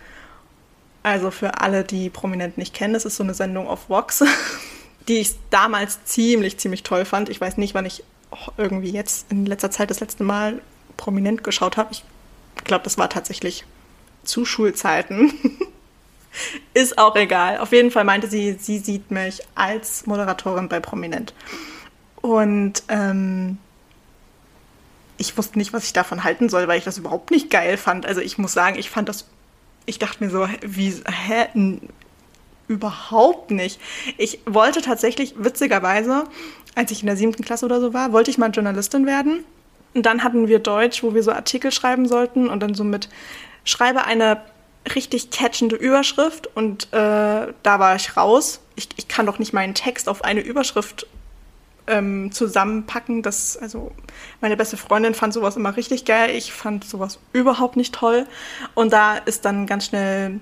Also 1.02 1.30
für 1.30 1.60
alle, 1.60 1.84
die 1.84 2.08
Prominent 2.08 2.56
nicht 2.56 2.74
kennen, 2.74 2.94
das 2.94 3.04
ist 3.04 3.16
so 3.16 3.24
eine 3.24 3.34
Sendung 3.34 3.66
auf 3.66 3.90
Vox, 3.90 4.24
die 5.08 5.18
ich 5.18 5.34
damals 5.50 6.04
ziemlich, 6.04 6.58
ziemlich 6.58 6.82
toll 6.82 7.04
fand. 7.04 7.28
Ich 7.28 7.40
weiß 7.40 7.58
nicht, 7.58 7.74
wann 7.74 7.84
ich 7.84 8.04
irgendwie 8.56 8.90
jetzt 8.90 9.30
in 9.30 9.44
letzter 9.44 9.70
Zeit 9.70 9.90
das 9.90 10.00
letzte 10.00 10.24
Mal 10.24 10.62
Prominent 10.96 11.44
geschaut 11.44 11.76
habe. 11.76 11.92
Ich 11.92 12.04
glaube, 12.64 12.84
das 12.84 12.96
war 12.96 13.10
tatsächlich 13.10 13.64
zu 14.24 14.44
Schulzeiten. 14.44 15.34
Ist 16.74 16.98
auch 16.98 17.16
egal. 17.16 17.58
Auf 17.58 17.72
jeden 17.72 17.90
Fall 17.90 18.04
meinte 18.04 18.28
sie, 18.28 18.56
sie 18.58 18.78
sieht 18.78 19.10
mich 19.10 19.40
als 19.54 20.06
Moderatorin 20.06 20.68
bei 20.68 20.80
Prominent. 20.80 21.34
Und 22.20 22.82
ähm, 22.88 23.58
ich 25.18 25.36
wusste 25.36 25.58
nicht, 25.58 25.72
was 25.72 25.84
ich 25.84 25.92
davon 25.92 26.24
halten 26.24 26.48
soll, 26.48 26.68
weil 26.68 26.78
ich 26.78 26.84
das 26.84 26.98
überhaupt 26.98 27.30
nicht 27.30 27.50
geil 27.50 27.76
fand. 27.76 28.06
Also 28.06 28.20
ich 28.20 28.38
muss 28.38 28.52
sagen, 28.52 28.78
ich 28.78 28.90
fand 28.90 29.08
das, 29.08 29.26
ich 29.86 29.98
dachte 29.98 30.24
mir 30.24 30.30
so, 30.30 30.48
wie, 30.62 30.94
hä, 31.06 31.78
überhaupt 32.68 33.50
nicht. 33.50 33.80
Ich 34.18 34.40
wollte 34.46 34.82
tatsächlich, 34.82 35.34
witzigerweise, 35.36 36.24
als 36.74 36.90
ich 36.90 37.00
in 37.00 37.06
der 37.06 37.16
siebten 37.16 37.44
Klasse 37.44 37.66
oder 37.66 37.80
so 37.80 37.92
war, 37.92 38.12
wollte 38.12 38.30
ich 38.30 38.38
mal 38.38 38.50
Journalistin 38.50 39.06
werden. 39.06 39.44
Und 39.94 40.06
dann 40.06 40.24
hatten 40.24 40.48
wir 40.48 40.58
Deutsch, 40.58 41.02
wo 41.02 41.14
wir 41.14 41.22
so 41.22 41.32
Artikel 41.32 41.70
schreiben 41.70 42.08
sollten 42.08 42.48
und 42.48 42.60
dann 42.60 42.74
so 42.74 42.82
mit, 42.82 43.08
schreibe 43.64 44.04
eine 44.04 44.42
richtig 44.94 45.30
catchende 45.30 45.76
Überschrift 45.76 46.48
und 46.56 46.92
äh, 46.92 47.52
da 47.62 47.78
war 47.78 47.96
ich 47.96 48.16
raus. 48.16 48.60
Ich, 48.74 48.88
ich 48.96 49.08
kann 49.08 49.26
doch 49.26 49.38
nicht 49.38 49.52
meinen 49.52 49.74
Text 49.74 50.08
auf 50.08 50.24
eine 50.24 50.40
Überschrift 50.40 51.06
ähm, 51.86 52.32
zusammenpacken. 52.32 53.22
Das, 53.22 53.56
also 53.56 53.92
meine 54.40 54.56
beste 54.56 54.76
Freundin 54.76 55.14
fand 55.14 55.34
sowas 55.34 55.56
immer 55.56 55.76
richtig 55.76 56.04
geil. 56.04 56.30
Ich 56.30 56.52
fand 56.52 56.84
sowas 56.84 57.18
überhaupt 57.32 57.76
nicht 57.76 57.94
toll. 57.94 58.26
Und 58.74 58.92
da 58.92 59.16
ist 59.16 59.44
dann 59.44 59.66
ganz 59.66 59.86
schnell 59.86 60.40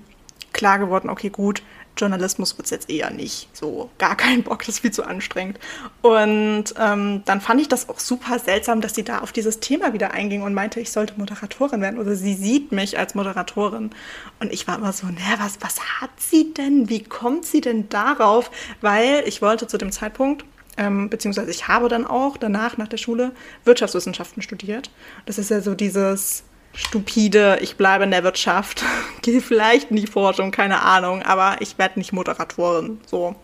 klar 0.53 0.79
geworden, 0.79 1.09
okay, 1.09 1.29
gut, 1.29 1.61
Journalismus 1.97 2.57
wird 2.57 2.65
es 2.65 2.71
jetzt 2.71 2.89
eher 2.89 3.11
nicht. 3.11 3.49
So, 3.53 3.89
gar 3.97 4.15
keinen 4.15 4.43
Bock, 4.43 4.59
das 4.59 4.69
ist 4.69 4.79
viel 4.79 4.91
zu 4.91 5.03
anstrengend. 5.03 5.59
Und 6.01 6.65
ähm, 6.79 7.23
dann 7.25 7.41
fand 7.41 7.61
ich 7.61 7.67
das 7.67 7.89
auch 7.89 7.99
super 7.99 8.39
seltsam, 8.39 8.81
dass 8.81 8.95
sie 8.95 9.03
da 9.03 9.19
auf 9.19 9.31
dieses 9.31 9.59
Thema 9.59 9.93
wieder 9.93 10.11
einging 10.11 10.41
und 10.41 10.53
meinte, 10.53 10.79
ich 10.79 10.91
sollte 10.91 11.13
Moderatorin 11.17 11.81
werden 11.81 11.99
oder 11.99 12.15
sie 12.15 12.33
sieht 12.33 12.71
mich 12.71 12.97
als 12.97 13.15
Moderatorin. 13.15 13.91
Und 14.39 14.51
ich 14.51 14.67
war 14.67 14.77
immer 14.77 14.93
so, 14.93 15.07
naja, 15.07 15.35
was, 15.37 15.57
was 15.61 15.79
hat 16.01 16.11
sie 16.17 16.53
denn? 16.53 16.89
Wie 16.89 17.03
kommt 17.03 17.45
sie 17.45 17.61
denn 17.61 17.89
darauf? 17.89 18.51
Weil 18.81 19.23
ich 19.25 19.41
wollte 19.41 19.67
zu 19.67 19.77
dem 19.77 19.91
Zeitpunkt, 19.91 20.45
ähm, 20.77 21.09
beziehungsweise 21.09 21.51
ich 21.51 21.67
habe 21.67 21.89
dann 21.89 22.05
auch 22.07 22.37
danach, 22.37 22.77
nach 22.77 22.87
der 22.87 22.97
Schule, 22.97 23.31
Wirtschaftswissenschaften 23.65 24.41
studiert. 24.41 24.89
Das 25.25 25.37
ist 25.37 25.49
ja 25.49 25.61
so 25.61 25.75
dieses 25.75 26.43
stupide, 26.73 27.59
ich 27.61 27.75
bleibe 27.75 28.03
in 28.03 28.11
der 28.11 28.23
Wirtschaft, 28.23 28.83
gehe 29.21 29.41
vielleicht 29.41 29.91
in 29.91 29.97
die 29.97 30.07
Forschung, 30.07 30.51
keine 30.51 30.81
Ahnung, 30.81 31.21
aber 31.23 31.57
ich 31.59 31.77
werde 31.77 31.99
nicht 31.99 32.13
Moderatorin. 32.13 32.99
So. 33.05 33.35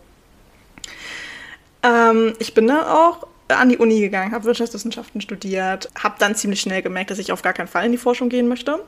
Ähm, 1.82 2.34
ich 2.38 2.54
bin 2.54 2.66
dann 2.66 2.84
auch 2.84 3.26
an 3.48 3.68
die 3.68 3.78
Uni 3.78 4.00
gegangen, 4.00 4.32
habe 4.32 4.44
Wirtschaftswissenschaften 4.44 5.20
studiert, 5.20 5.88
habe 6.02 6.16
dann 6.18 6.34
ziemlich 6.34 6.60
schnell 6.60 6.82
gemerkt, 6.82 7.10
dass 7.10 7.18
ich 7.18 7.32
auf 7.32 7.42
gar 7.42 7.52
keinen 7.52 7.68
Fall 7.68 7.86
in 7.86 7.92
die 7.92 7.98
Forschung 7.98 8.28
gehen 8.28 8.48
möchte. 8.48 8.80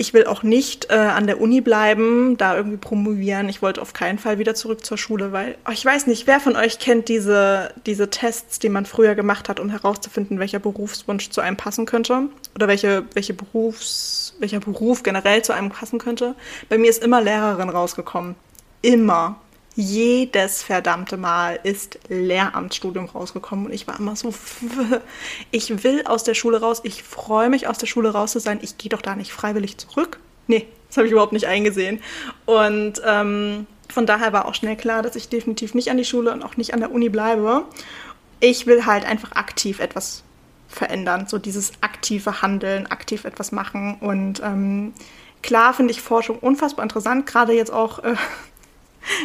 Ich 0.00 0.14
will 0.14 0.26
auch 0.26 0.44
nicht 0.44 0.90
äh, 0.90 0.94
an 0.94 1.26
der 1.26 1.40
Uni 1.40 1.60
bleiben, 1.60 2.36
da 2.36 2.56
irgendwie 2.56 2.76
promovieren. 2.76 3.48
Ich 3.48 3.62
wollte 3.62 3.82
auf 3.82 3.92
keinen 3.92 4.18
Fall 4.18 4.38
wieder 4.38 4.54
zurück 4.54 4.84
zur 4.84 4.96
Schule, 4.96 5.32
weil 5.32 5.56
oh, 5.66 5.72
ich 5.72 5.84
weiß 5.84 6.06
nicht, 6.06 6.28
wer 6.28 6.38
von 6.38 6.54
euch 6.54 6.78
kennt 6.78 7.08
diese, 7.08 7.74
diese 7.84 8.08
Tests, 8.08 8.60
die 8.60 8.68
man 8.68 8.86
früher 8.86 9.16
gemacht 9.16 9.48
hat, 9.48 9.58
um 9.58 9.70
herauszufinden, 9.70 10.38
welcher 10.38 10.60
Berufswunsch 10.60 11.30
zu 11.30 11.40
einem 11.40 11.56
passen 11.56 11.84
könnte 11.84 12.28
oder 12.54 12.68
welche, 12.68 13.06
welche 13.14 13.34
Berufs, 13.34 14.36
welcher 14.38 14.60
Beruf 14.60 15.02
generell 15.02 15.42
zu 15.42 15.52
einem 15.52 15.70
passen 15.70 15.98
könnte. 15.98 16.36
Bei 16.68 16.78
mir 16.78 16.90
ist 16.90 17.02
immer 17.02 17.20
Lehrerin 17.20 17.68
rausgekommen. 17.68 18.36
Immer 18.82 19.40
jedes 19.78 20.64
verdammte 20.64 21.16
Mal 21.16 21.60
ist 21.62 22.00
Lehramtsstudium 22.08 23.06
rausgekommen 23.06 23.66
und 23.66 23.72
ich 23.72 23.86
war 23.86 23.96
immer 24.00 24.16
so, 24.16 24.34
ich 25.52 25.84
will 25.84 26.02
aus 26.04 26.24
der 26.24 26.34
Schule 26.34 26.60
raus, 26.60 26.80
ich 26.82 27.04
freue 27.04 27.48
mich 27.48 27.68
aus 27.68 27.78
der 27.78 27.86
Schule 27.86 28.10
raus 28.10 28.32
zu 28.32 28.40
sein, 28.40 28.58
ich 28.60 28.76
gehe 28.76 28.88
doch 28.88 29.00
da 29.00 29.14
nicht 29.14 29.32
freiwillig 29.32 29.78
zurück. 29.78 30.18
Nee, 30.48 30.66
das 30.88 30.96
habe 30.96 31.06
ich 31.06 31.12
überhaupt 31.12 31.32
nicht 31.32 31.46
eingesehen. 31.46 32.00
Und 32.44 33.00
ähm, 33.06 33.68
von 33.88 34.04
daher 34.04 34.32
war 34.32 34.46
auch 34.46 34.54
schnell 34.56 34.74
klar, 34.74 35.02
dass 35.02 35.14
ich 35.14 35.28
definitiv 35.28 35.74
nicht 35.74 35.92
an 35.92 35.96
die 35.96 36.04
Schule 36.04 36.32
und 36.32 36.42
auch 36.42 36.56
nicht 36.56 36.74
an 36.74 36.80
der 36.80 36.90
Uni 36.90 37.08
bleibe. 37.08 37.62
Ich 38.40 38.66
will 38.66 38.84
halt 38.84 39.04
einfach 39.04 39.30
aktiv 39.32 39.78
etwas 39.78 40.24
verändern, 40.66 41.26
so 41.28 41.38
dieses 41.38 41.72
aktive 41.82 42.42
Handeln, 42.42 42.88
aktiv 42.88 43.24
etwas 43.24 43.52
machen 43.52 43.96
und 44.00 44.42
ähm, 44.42 44.92
Klar 45.42 45.72
finde 45.72 45.92
ich 45.92 46.02
Forschung 46.02 46.38
unfassbar 46.38 46.82
interessant, 46.82 47.26
gerade 47.26 47.52
jetzt 47.52 47.72
auch 47.72 48.00
äh, 48.00 48.16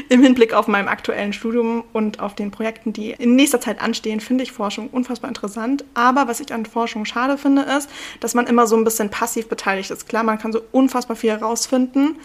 im 0.09 0.21
Hinblick 0.21 0.53
auf 0.53 0.67
meinem 0.67 0.87
aktuellen 0.87 1.33
Studium 1.33 1.83
und 1.93 2.19
auf 2.19 2.35
den 2.35 2.51
Projekten, 2.51 2.93
die 2.93 3.11
in 3.11 3.35
nächster 3.35 3.61
Zeit 3.61 3.81
anstehen, 3.81 4.19
finde 4.19 4.43
ich 4.43 4.51
Forschung 4.51 4.89
unfassbar 4.89 5.29
interessant. 5.29 5.83
Aber 5.93 6.27
was 6.27 6.39
ich 6.39 6.53
an 6.53 6.65
Forschung 6.65 7.05
schade 7.05 7.37
finde, 7.37 7.63
ist, 7.63 7.89
dass 8.19 8.33
man 8.33 8.47
immer 8.47 8.67
so 8.67 8.75
ein 8.75 8.83
bisschen 8.83 9.09
passiv 9.09 9.47
beteiligt 9.47 9.91
ist. 9.91 10.07
Klar, 10.07 10.23
man 10.23 10.39
kann 10.39 10.53
so 10.53 10.61
unfassbar 10.71 11.15
viel 11.15 11.31
herausfinden, 11.31 12.17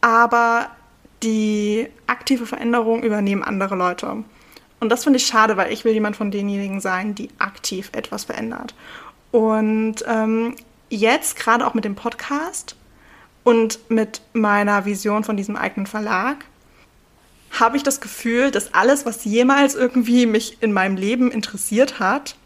aber 0.00 0.70
die 1.22 1.88
aktive 2.06 2.46
Veränderung 2.46 3.02
übernehmen 3.02 3.42
andere 3.42 3.74
Leute. 3.74 4.24
Und 4.80 4.90
das 4.90 5.04
finde 5.04 5.16
ich 5.16 5.26
schade, 5.26 5.56
weil 5.56 5.72
ich 5.72 5.84
will 5.84 5.92
jemand 5.92 6.16
von 6.16 6.30
denjenigen 6.30 6.80
sein, 6.80 7.14
die 7.14 7.30
aktiv 7.38 7.90
etwas 7.92 8.24
verändert. 8.24 8.74
Und 9.32 9.96
ähm, 10.06 10.54
jetzt, 10.88 11.36
gerade 11.36 11.66
auch 11.66 11.74
mit 11.74 11.84
dem 11.84 11.96
Podcast 11.96 12.76
und 13.44 13.78
mit 13.88 14.20
meiner 14.32 14.84
Vision 14.84 15.24
von 15.24 15.36
diesem 15.36 15.56
eigenen 15.56 15.86
Verlag, 15.86 16.44
habe 17.50 17.76
ich 17.76 17.82
das 17.82 18.00
Gefühl, 18.00 18.50
dass 18.50 18.74
alles, 18.74 19.06
was 19.06 19.24
jemals 19.24 19.74
irgendwie 19.74 20.26
mich 20.26 20.58
in 20.60 20.72
meinem 20.72 20.96
Leben 20.96 21.30
interessiert 21.30 21.98
hat, 21.98 22.36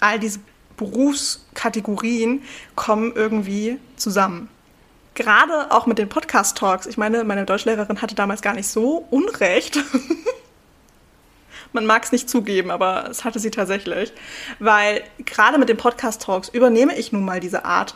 all 0.00 0.18
diese 0.18 0.40
Berufskategorien 0.76 2.42
kommen 2.74 3.12
irgendwie 3.14 3.78
zusammen. 3.96 4.48
Gerade 5.14 5.70
auch 5.70 5.86
mit 5.86 5.98
den 5.98 6.08
Podcast-Talks. 6.08 6.86
Ich 6.86 6.96
meine, 6.96 7.24
meine 7.24 7.44
Deutschlehrerin 7.44 8.00
hatte 8.00 8.14
damals 8.14 8.40
gar 8.40 8.54
nicht 8.54 8.68
so 8.68 9.06
Unrecht. 9.10 9.78
Man 11.72 11.86
mag 11.86 12.04
es 12.04 12.12
nicht 12.12 12.28
zugeben, 12.28 12.70
aber 12.70 13.08
es 13.10 13.24
hatte 13.24 13.38
sie 13.38 13.50
tatsächlich. 13.50 14.12
Weil 14.58 15.02
gerade 15.18 15.58
mit 15.58 15.68
den 15.68 15.76
Podcast-Talks 15.76 16.48
übernehme 16.48 16.96
ich 16.96 17.12
nun 17.12 17.24
mal 17.24 17.40
diese 17.40 17.64
Art 17.64 17.94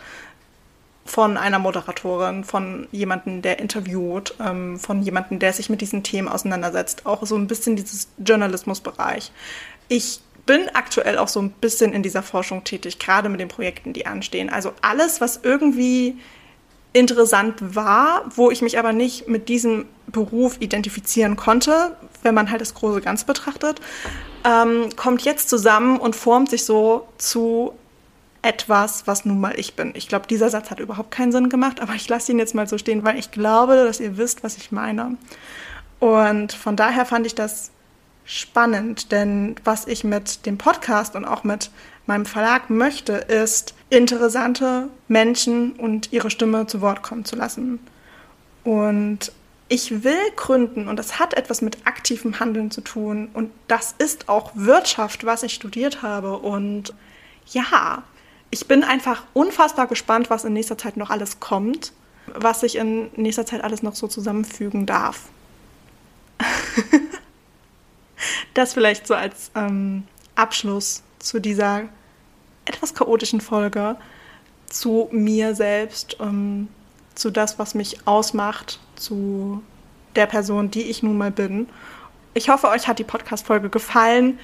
von 1.05 1.37
einer 1.37 1.59
Moderatorin, 1.59 2.45
von 2.45 2.88
jemandem, 2.90 3.43
der 3.43 3.59
interviewt, 3.59 4.35
ähm, 4.40 4.79
von 4.79 5.03
jemandem, 5.03 5.38
der 5.38 5.53
sich 5.53 5.69
mit 5.69 5.81
diesen 5.81 6.03
Themen 6.03 6.29
auseinandersetzt. 6.29 7.05
Auch 7.05 7.25
so 7.27 7.37
ein 7.37 7.47
bisschen 7.47 7.77
dieses 7.77 8.09
Journalismusbereich. 8.19 9.31
Ich 9.88 10.21
bin 10.47 10.69
aktuell 10.75 11.19
auch 11.19 11.29
so 11.29 11.40
ein 11.40 11.51
bisschen 11.51 11.93
in 11.93 12.03
dieser 12.03 12.23
Forschung 12.23 12.64
tätig, 12.64 12.99
gerade 12.99 13.29
mit 13.29 13.40
den 13.40 13.49
Projekten, 13.49 13.93
die 13.93 14.07
anstehen. 14.07 14.51
Also 14.51 14.73
alles, 14.83 15.21
was 15.21 15.40
irgendwie 15.43 16.17
interessant 16.93 17.57
war, 17.75 18.25
wo 18.35 18.51
ich 18.51 18.62
mich 18.62 18.79
aber 18.79 18.93
nicht 18.93 19.29
mit 19.29 19.49
diesem 19.49 19.87
Beruf 20.07 20.57
identifizieren 20.61 21.37
konnte, 21.37 21.97
wenn 22.23 22.35
man 22.35 22.51
halt 22.51 22.61
das 22.61 22.75
große 22.75 23.01
Ganze 23.01 23.27
betrachtet, 23.27 23.81
ähm, 24.45 24.90
kommt 24.97 25.23
jetzt 25.23 25.49
zusammen 25.49 25.99
und 25.99 26.14
formt 26.14 26.51
sich 26.51 26.64
so 26.64 27.09
zu 27.19 27.75
etwas, 28.44 29.07
was 29.07 29.24
nun 29.24 29.40
mal 29.40 29.59
ich 29.59 29.74
bin. 29.74 29.92
Ich 29.94 30.09
glaube, 30.09 30.26
dieser 30.26 30.50
Satz 30.50 30.70
hat 30.70 30.78
überhaupt 30.78 31.11
keinen 31.11 31.33
Sinn 31.33 31.48
gemacht, 31.48 31.80
aber 31.80 31.94
ich 31.94 32.09
lasse 32.09 32.33
ihn 32.33 32.38
jetzt 32.38 32.54
mal 32.54 32.68
so 32.68 32.78
stehen, 32.78 33.04
weil 33.04 33.18
ich 33.18 33.30
glaube, 33.30 33.74
dass 33.74 34.00
ihr 34.00 34.16
wisst, 34.16 34.44
was 34.44 34.57
ich 34.57 34.70
meine. 34.70 35.16
Und 35.98 36.52
von 36.52 36.76
daher 36.76 37.07
fand 37.07 37.26
ich 37.26 37.35
das 37.35 37.70
spannend, 38.26 39.12
denn 39.12 39.57
was 39.64 39.87
ich 39.87 40.04
mit 40.04 40.46
dem 40.46 40.59
Podcast 40.59 41.16
und 41.16 41.24
auch 41.24 41.44
mit 41.44 41.70
meinem 42.07 42.26
Verlag 42.26 42.68
möchte, 42.68 43.12
ist, 43.12 43.74
interessante 43.88 44.88
Menschen 45.09 45.72
und 45.72 46.12
ihre 46.12 46.30
Stimme 46.30 46.66
zu 46.66 46.80
Wort 46.80 47.02
kommen 47.02 47.24
zu 47.24 47.37
lassen. 47.37 47.80
Und 48.62 49.33
ich 49.68 50.04
will 50.04 50.20
gründen 50.37 50.88
und 50.88 50.98
das 50.98 51.18
hat 51.18 51.35
etwas 51.35 51.62
mit 51.62 51.87
aktivem 51.87 52.38
Handeln 52.38 52.70
zu 52.70 52.83
tun 52.83 53.30
und 53.33 53.50
das 53.68 53.94
ist 53.96 54.28
auch 54.28 54.52
Wirtschaft, 54.54 55.24
was 55.24 55.42
ich 55.42 55.54
studiert 55.54 56.02
habe 56.02 56.37
und 56.37 56.92
ja, 57.46 58.02
ich 58.55 58.69
bin 58.69 58.85
einfach 58.85 59.25
unfassbar 59.33 59.88
gespannt, 59.88 60.31
was 60.31 60.45
in 60.45 60.53
nächster 60.53 60.79
Zeit 60.79 60.97
noch 60.97 61.11
alles 61.11 61.40
kommt, 61.40 61.93
was 62.27 62.61
sich 62.61 62.77
in 62.77 63.11
nächster 63.17 63.45
Zeit 63.45 63.64
alles 63.64 63.83
noch 63.83 63.97
so 63.97 64.07
zusammenfügen 64.07 64.87
darf. 64.87 65.23
das 68.55 68.73
vielleicht 68.73 69.09
so 69.09 69.14
als 69.14 69.51
ähm, 69.57 70.05
Abschluss 70.37 71.03
zu 71.19 71.40
dieser 71.40 71.83
etwas 72.64 72.95
chaotischen 72.95 73.40
Folge, 73.40 73.97
zu 74.67 75.09
mir 75.11 75.57
selbst, 75.57 76.17
ähm, 76.21 76.69
zu 77.17 77.33
das, 77.33 77.59
was 77.59 77.75
mich 77.75 78.07
ausmacht, 78.07 78.79
zu 78.95 79.64
der 80.14 80.27
Person, 80.27 80.71
die 80.71 80.83
ich 80.83 81.03
nun 81.03 81.19
mal 81.19 81.33
bin. 81.33 81.69
Ich 82.35 82.49
hoffe, 82.49 82.69
euch 82.69 82.87
hat 82.87 83.01
die 83.01 83.05
Podcast-Folge 83.05 83.69
gefallen. 83.69 84.38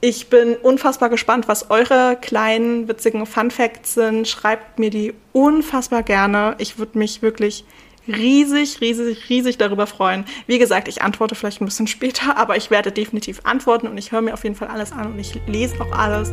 Ich 0.00 0.28
bin 0.28 0.54
unfassbar 0.54 1.08
gespannt, 1.08 1.48
was 1.48 1.70
eure 1.70 2.16
kleinen, 2.20 2.86
witzigen 2.86 3.26
Fun 3.26 3.50
Facts 3.50 3.94
sind. 3.94 4.28
Schreibt 4.28 4.78
mir 4.78 4.90
die 4.90 5.12
unfassbar 5.32 6.04
gerne. 6.04 6.54
Ich 6.58 6.78
würde 6.78 6.98
mich 6.98 7.20
wirklich 7.20 7.64
riesig, 8.06 8.80
riesig, 8.80 9.28
riesig 9.28 9.58
darüber 9.58 9.88
freuen. 9.88 10.24
Wie 10.46 10.60
gesagt, 10.60 10.86
ich 10.86 11.02
antworte 11.02 11.34
vielleicht 11.34 11.60
ein 11.60 11.64
bisschen 11.64 11.88
später, 11.88 12.36
aber 12.36 12.56
ich 12.56 12.70
werde 12.70 12.92
definitiv 12.92 13.40
antworten 13.42 13.88
und 13.88 13.98
ich 13.98 14.12
höre 14.12 14.22
mir 14.22 14.34
auf 14.34 14.44
jeden 14.44 14.54
Fall 14.54 14.68
alles 14.68 14.92
an 14.92 15.12
und 15.12 15.18
ich 15.18 15.34
lese 15.46 15.80
auch 15.80 15.92
alles. 15.92 16.32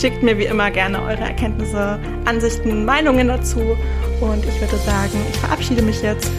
Schickt 0.00 0.22
mir 0.22 0.38
wie 0.38 0.44
immer 0.44 0.70
gerne 0.70 1.02
eure 1.02 1.22
Erkenntnisse, 1.22 1.98
Ansichten, 2.24 2.84
Meinungen 2.84 3.28
dazu. 3.28 3.76
Und 4.20 4.44
ich 4.44 4.60
würde 4.60 4.76
sagen, 4.76 5.20
ich 5.28 5.38
verabschiede 5.38 5.82
mich 5.82 6.00
jetzt 6.02 6.30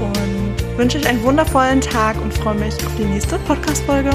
und 0.00 0.78
wünsche 0.78 0.98
euch 0.98 1.06
einen 1.08 1.22
wundervollen 1.24 1.80
Tag 1.80 2.16
und 2.22 2.32
freue 2.32 2.54
mich 2.54 2.74
auf 2.86 2.96
die 2.96 3.04
nächste 3.04 3.38
Podcast-Folge. 3.40 4.10